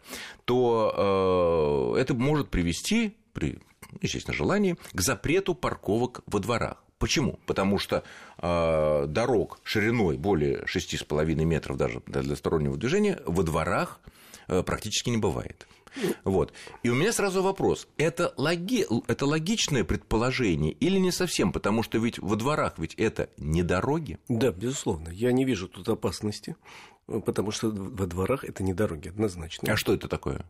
то 0.46 1.96
э, 1.96 2.02
это 2.02 2.14
может 2.14 2.50
привести 2.50 3.16
при 3.34 3.60
естественно, 4.02 4.36
желании, 4.36 4.76
к 4.92 5.02
запрету 5.02 5.56
парковок 5.56 6.22
во 6.26 6.40
дворах. 6.40 6.84
Почему? 7.00 7.40
Потому 7.46 7.78
что 7.78 8.04
э, 8.40 9.06
дорог 9.08 9.60
шириной 9.64 10.18
более 10.18 10.64
6,5 10.64 11.36
метров 11.46 11.78
даже 11.78 12.02
для 12.08 12.36
стороннего 12.36 12.76
движения 12.76 13.20
во 13.26 13.44
дворах 13.44 14.00
практически 14.48 15.10
не 15.10 15.18
бывает. 15.18 15.68
Вот. 16.24 16.54
И 16.84 16.90
у 16.90 16.96
меня 16.96 17.12
сразу 17.12 17.42
вопрос. 17.42 17.88
Это, 17.98 18.34
логи... 18.38 18.86
это 19.08 19.26
логичное 19.26 19.84
предположение 19.84 20.74
или 20.74 21.00
не 21.00 21.12
совсем? 21.12 21.52
Потому 21.52 21.84
что 21.84 21.98
ведь 21.98 22.20
во 22.20 22.36
дворах 22.36 22.78
ведь 22.78 22.94
это 22.96 23.30
не 23.38 23.64
дороги. 23.64 24.20
Да, 24.28 24.52
безусловно. 24.52 25.10
Я 25.10 25.32
не 25.32 25.46
вижу 25.46 25.68
тут 25.68 25.88
опасности, 25.90 26.56
потому 27.08 27.52
что 27.52 27.70
во 27.70 28.06
дворах 28.06 28.44
это 28.44 28.64
не 28.64 28.74
дороги, 28.74 29.10
однозначно. 29.10 29.72
А 29.72 29.76
что 29.76 29.94
это 29.94 30.08
такое? 30.08 30.46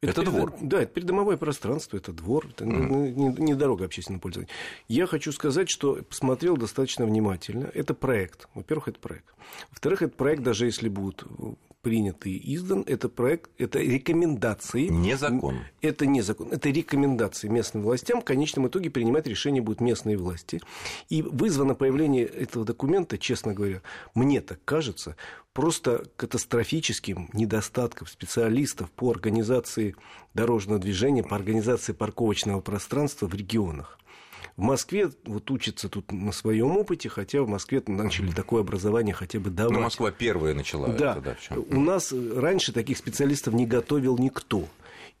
Это, 0.00 0.20
это 0.20 0.30
двор. 0.30 0.54
Да, 0.60 0.82
это 0.82 0.92
придомовое 0.92 1.36
пространство, 1.36 1.96
это 1.96 2.12
двор, 2.12 2.46
это 2.46 2.64
mm. 2.64 3.10
не, 3.10 3.28
не 3.42 3.54
дорога 3.54 3.86
общественного 3.86 4.20
пользования. 4.20 4.48
Я 4.86 5.08
хочу 5.08 5.32
сказать, 5.32 5.68
что 5.68 5.96
посмотрел 6.08 6.56
достаточно 6.56 7.04
внимательно. 7.04 7.68
Это 7.74 7.94
проект. 7.94 8.48
Во-первых, 8.54 8.88
это 8.88 9.00
проект. 9.00 9.34
Во-вторых, 9.70 10.02
этот 10.02 10.16
проект, 10.16 10.44
даже 10.44 10.66
если 10.66 10.88
будут 10.88 11.24
принят 11.88 12.26
и 12.26 12.54
издан. 12.54 12.84
Это 12.86 13.08
проект, 13.08 13.50
это 13.56 13.78
рекомендации. 13.78 14.88
Не 14.88 15.16
закон. 15.16 15.60
Это 15.80 16.04
не 16.04 16.20
закон. 16.20 16.48
Это 16.52 16.68
рекомендации 16.68 17.48
местным 17.48 17.82
властям. 17.82 18.20
В 18.20 18.24
конечном 18.24 18.68
итоге 18.68 18.90
принимать 18.90 19.26
решение 19.26 19.62
будут 19.62 19.80
местные 19.80 20.18
власти. 20.18 20.60
И 21.08 21.22
вызвано 21.22 21.74
появление 21.74 22.26
этого 22.26 22.66
документа, 22.66 23.16
честно 23.16 23.54
говоря, 23.54 23.80
мне 24.14 24.42
так 24.42 24.62
кажется, 24.66 25.16
просто 25.54 26.04
катастрофическим 26.16 27.30
недостатком 27.32 28.06
специалистов 28.06 28.90
по 28.90 29.10
организации 29.10 29.96
дорожного 30.34 30.78
движения, 30.78 31.22
по 31.22 31.36
организации 31.36 31.94
парковочного 31.94 32.60
пространства 32.60 33.28
в 33.28 33.34
регионах. 33.34 33.98
В 34.58 34.62
Москве 34.62 35.08
вот 35.24 35.48
учатся 35.52 35.88
тут 35.88 36.10
на 36.10 36.32
своем 36.32 36.76
опыте, 36.76 37.08
хотя 37.08 37.42
в 37.42 37.48
Москве 37.48 37.80
начали 37.86 38.32
такое 38.32 38.62
образование 38.62 39.14
хотя 39.14 39.38
бы 39.38 39.50
давать. 39.50 39.72
Но 39.72 39.80
Москва 39.80 40.10
первая 40.10 40.52
начала 40.52 40.88
да. 40.88 41.12
это, 41.12 41.36
да, 41.48 41.56
У 41.70 41.80
нас 41.80 42.12
раньше 42.12 42.72
таких 42.72 42.98
специалистов 42.98 43.54
не 43.54 43.66
готовил 43.66 44.18
никто. 44.18 44.64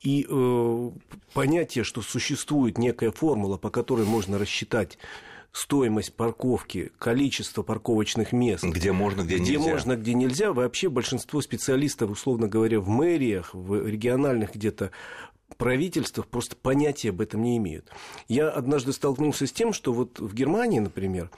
И 0.00 0.26
э, 0.28 0.90
понятие, 1.34 1.84
что 1.84 2.02
существует 2.02 2.78
некая 2.78 3.12
формула, 3.12 3.58
по 3.58 3.70
которой 3.70 4.04
можно 4.04 4.38
рассчитать 4.38 4.98
стоимость 5.52 6.14
парковки, 6.14 6.92
количество 6.98 7.62
парковочных 7.62 8.32
мест. 8.32 8.64
Где 8.64 8.92
можно, 8.92 9.22
где, 9.22 9.36
где 9.36 9.52
нельзя. 9.52 9.60
Где 9.60 9.70
можно, 9.70 9.96
где 9.96 10.14
нельзя. 10.14 10.52
Вообще 10.52 10.88
большинство 10.88 11.40
специалистов, 11.40 12.10
условно 12.10 12.48
говоря, 12.48 12.80
в 12.80 12.88
мэриях, 12.88 13.54
в 13.54 13.86
региональных 13.86 14.54
где-то 14.54 14.90
правительствах 15.56 16.26
просто 16.26 16.56
понятия 16.56 17.10
об 17.10 17.20
этом 17.20 17.42
не 17.42 17.56
имеют. 17.56 17.90
Я 18.28 18.48
однажды 18.50 18.92
столкнулся 18.92 19.46
с 19.46 19.52
тем, 19.52 19.72
что 19.72 19.92
вот 19.92 20.18
в 20.18 20.34
Германии, 20.34 20.78
например, 20.78 21.30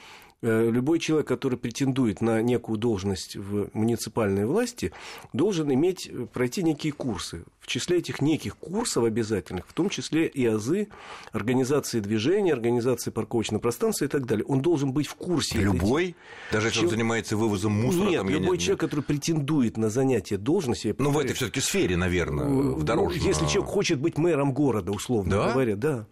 любой 0.43 0.99
человек, 0.99 1.29
который 1.29 1.59
претендует 1.59 2.21
на 2.21 2.41
некую 2.41 2.79
должность 2.79 3.37
в 3.37 3.69
муниципальной 3.75 4.47
власти, 4.47 4.93
должен 5.33 5.73
иметь, 5.75 6.09
э, 6.11 6.27
пройти 6.33 6.63
некие 6.63 6.93
курсы. 6.93 7.45
В 7.61 7.67
числе 7.67 7.99
этих 7.99 8.23
неких 8.23 8.57
курсов 8.57 9.05
обязательных, 9.05 9.67
в 9.69 9.73
том 9.75 9.91
числе 9.91 10.27
и 10.27 10.45
азы 10.47 10.89
организации 11.31 12.01
движения, 12.01 12.53
организации 12.53 13.11
парковочного 13.11 13.61
пространства 13.61 14.07
и 14.07 14.09
так 14.09 14.27
далее. 14.27 14.45
Он 14.47 14.61
должен 14.61 14.93
быть 14.93 15.07
в 15.07 15.15
курсе. 15.15 15.59
Любой? 15.59 16.05
Этих... 16.05 16.17
Даже 16.53 16.67
если 16.69 16.79
Чем... 16.79 16.87
он 16.87 16.91
занимается 16.93 17.37
вывозом 17.37 17.73
мусора? 17.73 18.09
Нет, 18.09 18.19
там, 18.21 18.31
любой 18.31 18.57
нет, 18.57 18.61
человек, 18.61 18.83
нет. 18.83 18.91
который 18.91 19.05
претендует 19.05 19.77
на 19.77 19.91
занятие 19.91 20.39
должности... 20.39 20.95
Ну, 20.99 21.11
в 21.11 21.19
этой 21.19 21.35
все 21.35 21.47
таки 21.47 21.61
сфере, 21.61 21.97
наверное, 21.97 22.47
в 22.47 22.79
ну, 22.79 22.83
дорожном. 22.83 23.25
Если 23.25 23.47
человек 23.47 23.71
хочет 23.71 24.01
быть 24.01 24.17
мэром 24.17 24.53
города, 24.53 24.91
условно 24.91 25.31
да? 25.31 25.53
говоря, 25.53 25.77
да. 25.77 26.07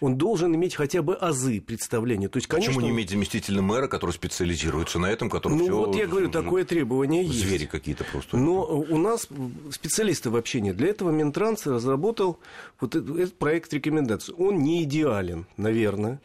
Он 0.00 0.16
должен 0.16 0.54
иметь 0.54 0.74
хотя 0.74 1.02
бы 1.02 1.14
азы 1.14 1.60
представления. 1.60 2.28
То 2.28 2.36
есть, 2.36 2.48
конечно... 2.48 2.74
Почему 2.74 2.86
не 2.86 2.92
иметь 2.92 3.10
заместительным 3.10 3.61
мэра, 3.62 3.88
который 3.88 4.12
специализируется 4.12 4.98
на 4.98 5.06
этом, 5.06 5.30
который 5.30 5.56
Ну, 5.56 5.64
всё... 5.64 5.76
вот 5.78 5.96
я 5.96 6.06
говорю, 6.06 6.30
такое 6.30 6.64
требование 6.64 7.24
есть. 7.24 7.40
Звери 7.40 7.66
какие-то 7.66 8.04
просто. 8.04 8.36
Но 8.36 8.62
у 8.64 8.98
нас 8.98 9.28
специалисты 9.70 10.30
вообще 10.30 10.60
нет. 10.60 10.76
Для 10.76 10.88
этого 10.88 11.10
Минтранс 11.10 11.66
разработал 11.66 12.38
вот 12.80 12.94
этот 12.94 13.38
проект 13.38 13.72
рекомендаций. 13.72 14.34
Он 14.34 14.58
не 14.58 14.82
идеален, 14.82 15.46
наверное. 15.56 16.20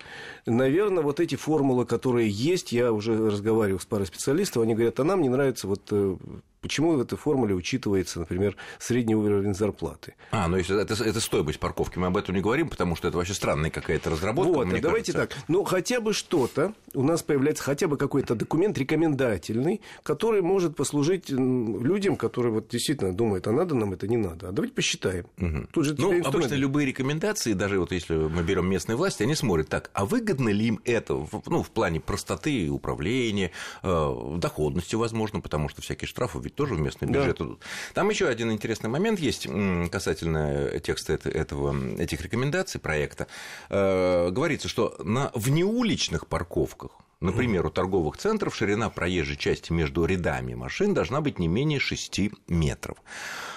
Наверное, 0.46 1.04
вот 1.04 1.20
эти 1.20 1.36
формулы, 1.36 1.86
которые 1.86 2.30
есть, 2.30 2.72
я 2.72 2.92
уже 2.92 3.16
разговаривал 3.30 3.80
с 3.80 3.86
парой 3.86 4.06
специалистов, 4.06 4.64
они 4.64 4.74
говорят, 4.74 5.00
а 5.00 5.04
нам 5.04 5.22
не 5.22 5.30
нравится 5.30 5.68
вот 5.68 5.82
э, 5.92 6.18
Почему 6.62 6.94
в 6.94 7.02
этой 7.02 7.18
формуле 7.18 7.54
учитывается, 7.54 8.20
например, 8.20 8.56
средний 8.80 9.16
уровень 9.16 9.54
зарплаты? 9.54 10.16
А, 10.32 10.48
ну 10.48 10.58
если 10.58 10.82
это, 10.82 10.94
это 11.04 11.20
стоимость 11.20 11.60
парковки, 11.60 12.00
мы 12.00 12.08
об 12.08 12.18
этом 12.18 12.34
не 12.34 12.42
говорим, 12.42 12.70
потому 12.70 12.96
что 12.96 13.08
это 13.08 13.18
вообще 13.18 13.34
странная 13.34 13.70
какая-то 13.70 14.10
разработка. 14.10 14.52
Вот, 14.52 14.68
мне 14.68 14.82
давайте 14.82 15.14
кажется. 15.14 15.36
так. 15.36 15.46
Ну, 15.48 15.64
хотя 15.64 16.02
бы 16.02 16.14
что-то, 16.14 16.74
у 16.94 17.04
нас 17.04 17.22
появляется 17.22 17.64
хотя 17.64 17.88
бы 17.88 17.98
какой-то 17.98 18.36
документ 18.36 18.78
рекомендательный, 18.78 19.82
который 20.04 20.42
может 20.42 20.76
послужить 20.76 21.30
людям, 21.30 22.16
которые 22.16 22.54
вот 22.54 22.70
действительно 22.70 23.14
думают, 23.14 23.48
а 23.48 23.52
надо 23.52 23.76
нам 23.76 23.94
это, 23.94 24.08
не 24.08 24.18
надо. 24.18 24.50
А 24.50 24.52
давайте 24.52 24.74
посчитаем. 24.74 25.26
Угу. 25.38 25.68
Тут 25.72 25.86
же 25.86 25.96
ну, 25.98 26.24
обычно 26.24 26.56
любые 26.56 26.88
рекомендации, 26.88 27.54
даже 27.54 27.80
вот 27.80 27.92
если 27.92 28.16
мы 28.16 28.42
берем 28.44 28.68
местные 28.68 28.96
власти, 28.96 29.24
они 29.24 29.36
смотрят 29.36 29.70
так, 29.70 29.92
а 29.94 30.06
выгодно 30.06 30.50
ли 30.50 30.68
им 30.68 30.80
это, 30.86 31.26
ну, 31.46 31.62
в 31.62 31.70
плане 31.70 32.00
простоты 32.00 32.70
управления, 32.70 33.52
э, 33.84 34.38
доходности, 34.38 34.96
возможно, 34.96 35.40
потому 35.40 35.70
что 35.70 35.82
всякие 35.82 36.08
штрафы 36.08 36.40
ведь 36.48 36.56
тоже 36.56 36.76
в 36.76 36.80
местный 36.80 37.08
бюджет. 37.08 37.38
Да. 37.40 37.46
Там 37.94 38.10
еще 38.10 38.28
один 38.28 38.52
интересный 38.52 38.90
момент 38.90 39.20
есть 39.20 39.48
касательно 39.92 40.80
текста 40.80 41.14
этого, 41.14 41.76
этих 41.98 42.22
рекомендаций 42.22 42.80
проекта. 42.80 43.28
Э, 43.70 44.30
говорится, 44.32 44.68
что 44.68 44.96
на 45.04 45.32
внеуличных 45.36 46.28
парковках 46.28 46.92
Например, 47.20 47.66
у 47.66 47.72
торговых 47.72 48.18
центров 48.18 48.56
ширина 48.56 48.92
проезжей 48.92 49.38
части 49.38 49.74
между 49.74 50.06
рядами 50.06 50.54
машин 50.54 50.94
должна 50.94 51.20
быть 51.20 51.40
не 51.40 51.48
менее 51.48 51.80
6 51.80 52.20
метров. 52.48 52.98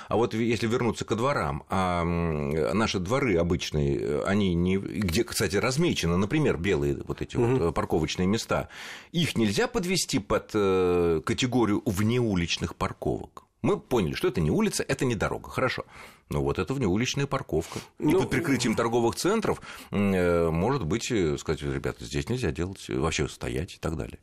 А 0.09 0.16
вот 0.16 0.33
если 0.33 0.66
вернуться 0.66 1.05
ко 1.05 1.14
дворам, 1.14 1.64
а 1.68 2.03
наши 2.03 2.99
дворы 2.99 3.37
обычные, 3.37 4.23
они 4.25 4.55
не, 4.55 4.79
где, 4.79 5.25
кстати, 5.25 5.57
размечены, 5.57 6.16
например, 6.16 6.57
белые 6.57 7.03
вот 7.07 7.20
эти 7.20 7.37
угу. 7.37 7.64
вот 7.64 7.75
парковочные 7.75 8.27
места, 8.27 8.70
их 9.12 9.37
нельзя 9.37 9.68
подвести 9.68 10.18
под 10.18 10.51
э, 10.55 11.20
категорию 11.25 11.83
внеуличных 11.85 12.75
парковок. 12.77 13.44
Мы 13.62 13.79
поняли, 13.79 14.14
что 14.14 14.29
это 14.29 14.40
не 14.40 14.51
улица, 14.51 14.83
это 14.87 15.05
не 15.05 15.14
дорога. 15.14 15.51
Хорошо. 15.51 15.85
Но 16.31 16.42
вот 16.42 16.59
это 16.59 16.73
внеуличная 16.73 17.27
парковка. 17.27 17.81
Ну, 17.99 18.11
и 18.11 18.14
под 18.14 18.31
прикрытием 18.31 18.75
торговых 18.75 19.16
центров 19.16 19.61
э, 19.90 20.51
может 20.51 20.85
быть, 20.85 21.11
э, 21.11 21.37
сказать, 21.38 21.62
ребята, 21.62 22.05
здесь 22.05 22.29
нельзя 22.29 22.53
делать, 22.53 22.88
вообще 22.88 23.29
стоять 23.29 23.75
и 23.75 23.79
так 23.79 23.96
далее. 23.96 24.18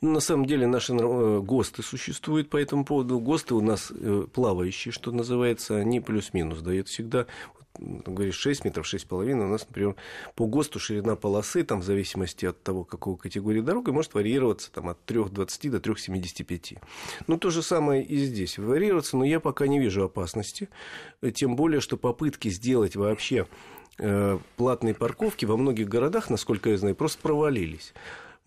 На 0.00 0.20
самом 0.20 0.46
деле 0.46 0.66
наши 0.66 0.94
э, 0.94 1.40
ГОСТы 1.40 1.82
существуют 1.82 2.50
по 2.50 2.56
этому 2.56 2.84
поводу. 2.84 3.18
ГОСТы 3.18 3.54
у 3.54 3.60
нас 3.60 3.90
э, 3.90 4.26
плавающие, 4.32 4.92
что 4.92 5.12
называется, 5.12 5.76
они 5.76 6.00
плюс-минус 6.00 6.60
дают 6.60 6.88
всегда 6.88 7.26
говоришь, 7.80 8.36
6 8.36 8.64
метров, 8.64 8.86
6,5, 8.92 9.32
у 9.32 9.46
нас, 9.46 9.66
например, 9.66 9.96
по 10.34 10.46
ГОСТу 10.46 10.78
ширина 10.78 11.16
полосы, 11.16 11.62
там, 11.62 11.80
в 11.80 11.84
зависимости 11.84 12.46
от 12.46 12.62
того, 12.62 12.84
какого 12.84 13.16
категории 13.16 13.60
дорога, 13.60 13.92
может 13.92 14.14
варьироваться 14.14 14.70
там, 14.70 14.88
от 14.88 14.98
3,20 15.06 15.70
до 15.70 15.78
3,75. 15.78 16.78
Ну, 17.26 17.38
то 17.38 17.50
же 17.50 17.62
самое 17.62 18.04
и 18.04 18.16
здесь. 18.18 18.58
Варьироваться, 18.58 19.16
но 19.16 19.24
я 19.24 19.40
пока 19.40 19.66
не 19.66 19.78
вижу 19.78 20.04
опасности, 20.04 20.68
тем 21.34 21.56
более, 21.56 21.80
что 21.80 21.96
попытки 21.96 22.48
сделать 22.48 22.96
вообще 22.96 23.46
э, 23.98 24.38
платные 24.56 24.94
парковки 24.94 25.44
во 25.44 25.56
многих 25.56 25.88
городах, 25.88 26.30
насколько 26.30 26.70
я 26.70 26.76
знаю, 26.76 26.94
просто 26.94 27.20
провалились. 27.22 27.94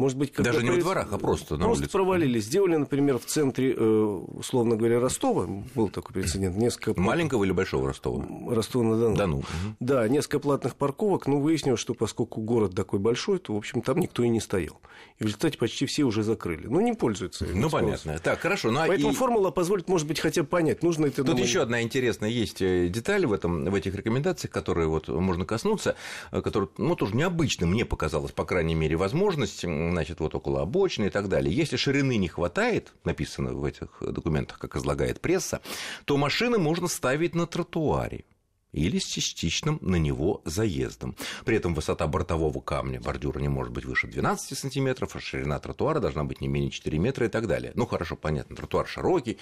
Может 0.04 0.18
быть, 0.18 0.34
как 0.34 0.44
Даже 0.44 0.64
не 0.64 0.70
во 0.70 0.76
дворах, 0.78 1.08
а 1.14 1.18
просто 1.18 1.56
на 1.56 1.64
Просто 1.64 1.84
улице. 1.84 1.94
провалились. 1.94 2.44
Сделали, 2.44 2.76
например, 2.76 3.20
в 3.20 3.26
центре, 3.26 3.74
э, 3.74 3.80
условно 3.80 4.76
говоря, 4.76 5.00
Ростова, 5.00 5.48
был 5.76 5.88
такой 5.88 6.14
прецедент, 6.14 6.58
несколько... 6.58 7.00
Маленького 7.00 7.46
или 7.46 7.54
большого 7.54 7.88
Ростова? 7.88 8.26
Ростова-на-Дону. 8.54 9.16
Дону. 9.16 9.44
Да, 9.80 10.06
несколько 10.10 10.40
платных 10.40 10.76
парковок, 10.76 11.26
но 11.28 11.40
выяснилось, 11.40 11.80
что 11.80 11.94
поскольку 11.94 12.42
город 12.42 12.76
такой 12.76 13.00
большой, 13.00 13.40
то, 13.40 13.54
в 13.54 13.58
общем, 13.58 13.82
там 13.82 13.98
никто 14.00 14.24
и 14.24 14.28
не 14.28 14.42
стоял. 14.42 14.82
И 15.20 15.24
в 15.24 15.28
результате 15.28 15.58
почти 15.58 15.86
все 15.86 16.04
уже 16.04 16.22
закрыли. 16.24 16.68
Ну, 16.68 16.82
не 16.82 16.94
пользуются. 16.94 17.46
Ну, 17.54 17.70
понятно. 17.70 18.20
Так, 18.20 18.42
хорошо. 18.42 18.72
Ну, 18.72 18.82
а 18.82 18.88
Поэтому 18.88 19.14
и... 19.14 19.16
формула 19.16 19.52
позволит, 19.52 19.88
может 19.88 20.06
быть, 20.06 20.20
хотя 20.20 20.42
бы 20.42 20.50
понять, 20.50 20.84
нужно 20.84 21.06
это... 21.06 21.24
Тут 21.24 21.40
еще 21.40 21.62
одна 21.62 21.82
интересная 21.82 22.30
есть 22.30 22.62
э, 22.62 22.90
деталь 22.90 23.26
в, 23.26 23.32
этом, 23.32 23.64
в 23.64 23.74
этих 23.74 23.96
рекомендациях, 23.96 24.52
которые 24.52 24.88
вот 24.90 25.08
можно 25.08 25.46
коснуться, 25.46 25.96
э, 26.34 26.42
которые, 26.42 26.70
ну, 26.78 26.98
тоже 26.98 27.16
необычно 27.16 27.68
мне 27.68 27.86
показалось, 27.86 28.34
по 28.34 28.44
крайней 28.44 28.76
мере, 28.76 28.98
возможность 28.98 29.64
значит, 29.94 30.20
вот 30.20 30.36
около 30.36 30.62
обочины 30.62 31.06
и 31.06 31.10
так 31.10 31.30
далее. 31.30 31.56
Если 31.56 31.78
ширины 31.78 32.18
не 32.18 32.28
хватает, 32.28 32.94
написано 33.04 33.54
в 33.54 33.64
этих 33.64 33.90
документах, 34.02 34.60
как 34.60 34.76
излагает 34.76 35.22
пресса, 35.22 35.62
то 36.06 36.18
машины 36.18 36.58
можно 36.58 36.88
ставить 36.88 37.36
на 37.36 37.48
тротуаре 37.48 38.26
или 38.74 39.00
с 39.00 39.06
частичным 39.06 39.80
на 39.82 39.96
него 39.96 40.42
заездом. 40.46 41.16
При 41.46 41.56
этом 41.56 41.74
высота 41.74 42.08
бортового 42.08 42.60
камня 42.60 43.00
бордюра 43.00 43.40
не 43.40 43.48
может 43.48 43.72
быть 43.72 43.86
выше 43.86 44.08
12 44.08 44.58
сантиметров, 44.58 45.16
а 45.16 45.20
ширина 45.20 45.60
тротуара 45.60 46.00
должна 46.00 46.24
быть 46.24 46.42
не 46.42 46.48
менее 46.48 46.72
4 46.72 46.98
метра 47.00 47.28
и 47.28 47.30
так 47.30 47.48
далее. 47.48 47.72
Ну, 47.76 47.86
хорошо, 47.86 48.16
понятно, 48.16 48.56
тротуар 48.56 48.88
широкий, 48.88 49.38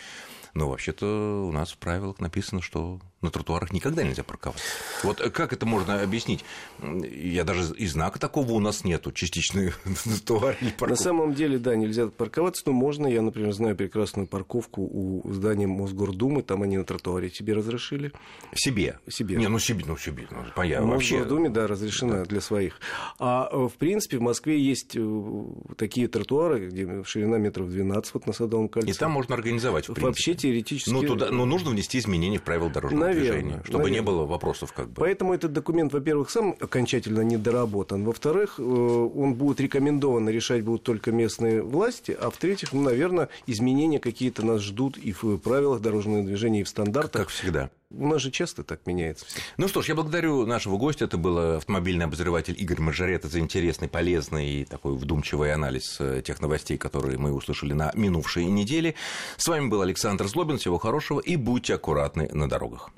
но 0.54 0.70
вообще-то 0.70 1.46
у 1.48 1.52
нас 1.52 1.72
в 1.72 1.78
правилах 1.78 2.20
написано, 2.20 2.62
что 2.62 3.00
на 3.22 3.30
тротуарах 3.30 3.72
никогда 3.72 4.04
нельзя 4.04 4.24
парковаться. 4.24 4.64
Вот 5.04 5.20
как 5.20 5.54
это 5.54 5.66
можно 5.66 6.02
объяснить? 6.02 6.44
Я 6.82 7.44
даже 7.44 7.74
и 7.76 7.86
знака 7.88 8.20
такого 8.20 8.52
у 8.54 8.60
нас 8.60 8.84
нету, 8.84 9.12
частичный 9.12 9.74
тротуар 10.04 10.58
или 10.60 10.72
парковка. 10.72 10.90
На 10.90 10.96
самом 10.96 11.34
деле, 11.34 11.58
да, 11.60 11.76
нельзя 11.76 12.08
парковаться, 12.08 12.64
но 12.66 12.74
можно. 12.74 13.08
Я, 13.08 13.22
например, 13.22 13.54
знаю 13.54 13.76
прекрасную 13.76 14.28
парковку 14.28 14.82
у 14.82 15.32
здания 15.32 15.68
Мосгордумы, 15.68 16.42
там 16.42 16.64
они 16.64 16.78
на 16.78 16.84
тротуаре 16.84 17.30
себе 17.30 17.54
разрешили. 17.54 18.12
Себе? 18.54 19.00
Себе. 19.22 19.36
Не, 19.36 19.50
ну 19.50 19.60
себе, 19.60 19.84
ну 19.88 19.98
себе. 19.98 20.28
Ну, 20.32 20.38
понятно. 20.56 20.88
В 20.88 20.90
Мосгордуме, 20.90 21.50
да, 21.50 21.68
разрешено 21.68 22.14
да. 22.14 22.26
для 22.26 22.42
своих. 22.42 22.80
А 23.20 23.48
э, 23.52 23.68
в 23.68 23.74
принципе 23.74 24.18
в 24.18 24.22
Москве 24.22 24.60
есть 24.60 24.96
э, 24.96 25.44
такие 25.78 26.08
тротуары, 26.08 26.70
где 26.70 27.04
ширина 27.04 27.38
метров 27.38 27.70
12 27.70 28.14
вот 28.16 28.26
на 28.26 28.34
Садовом 28.34 28.68
кольце. 28.68 28.90
И 28.90 28.94
там 28.94 29.12
можно 29.12 29.36
организовать, 29.36 29.84
в 29.84 29.94
принципе. 29.94 30.08
Вообще 30.08 30.34
теоретически... 30.34 30.90
Ну, 30.90 31.04
туда, 31.04 31.30
но 31.30 31.46
нужно 31.46 31.70
внести 31.70 32.00
изменения 32.00 32.40
в 32.40 32.42
правила 32.42 32.72
дорожного 32.72 33.06
наверное, 33.06 33.32
движения, 33.32 33.62
чтобы 33.64 33.84
наверное. 33.84 34.00
не 34.00 34.06
было 34.06 34.26
вопросов 34.26 34.74
как 34.74 34.88
бы. 34.90 34.96
Поэтому 34.96 35.36
этот 35.36 35.54
документ, 35.54 35.94
во-первых, 35.94 36.32
сам 36.32 36.56
окончательно 36.60 37.22
недоработан, 37.22 38.04
во-вторых, 38.04 38.56
э, 38.58 38.64
он 38.64 39.36
будет 39.36 39.60
рекомендован, 39.60 40.28
решать 40.30 40.64
будут 40.64 40.82
только 40.82 41.12
местные 41.12 41.62
власти, 41.62 42.18
а 42.20 42.32
в-третьих, 42.32 42.74
ну, 42.74 42.82
наверное, 42.82 43.30
изменения 43.46 44.00
какие-то 44.00 44.44
нас 44.44 44.62
ждут 44.62 44.98
и 44.98 45.12
в 45.12 45.38
правилах 45.38 45.82
дорожного 45.82 46.24
движения, 46.24 46.62
и 46.62 46.64
в 46.64 46.70
стандартах. 46.70 47.22
Как 47.22 47.30
всегда. 47.30 47.70
У 47.94 48.08
нас 48.08 48.22
же 48.22 48.32
часто 48.32 48.64
так 48.64 48.86
меняется 48.86 49.26
все. 49.26 49.40
Ну 49.58 49.68
что 49.68 49.82
ж, 49.82 49.90
я 49.90 49.96
благодарю 49.96 50.46
нашего 50.46 50.78
гостя. 50.78 51.06
Это 51.06 51.18
был 51.18 51.58
автомобильный 51.58 52.06
обозреватель 52.06 52.56
Игорь 52.58 52.80
Мажорет 52.80 53.24
за 53.24 53.40
интересный, 53.40 53.88
полезный 53.88 54.50
и 54.50 54.66
такой 54.66 54.96
вдумчивый 54.96 55.54
анализ 55.54 55.98
э, 56.00 56.22
тех 56.26 56.42
новостей, 56.42 56.78
которые 56.78 57.18
мы 57.18 57.32
услышали 57.34 57.74
на 57.74 57.92
минувшей 57.96 58.46
неделе. 58.46 58.96
С 59.38 59.48
вами 59.48 59.68
был 59.68 59.82
Александр 59.82 60.28
Злобин. 60.28 60.58
Всего 60.58 60.78
хорошего 60.78 61.20
и 61.20 61.36
будьте 61.36 61.76
аккуратны 61.76 62.30
на 62.34 62.48
дорогах. 62.48 62.92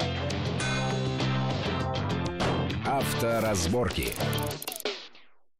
Авторазборки. 2.85 4.13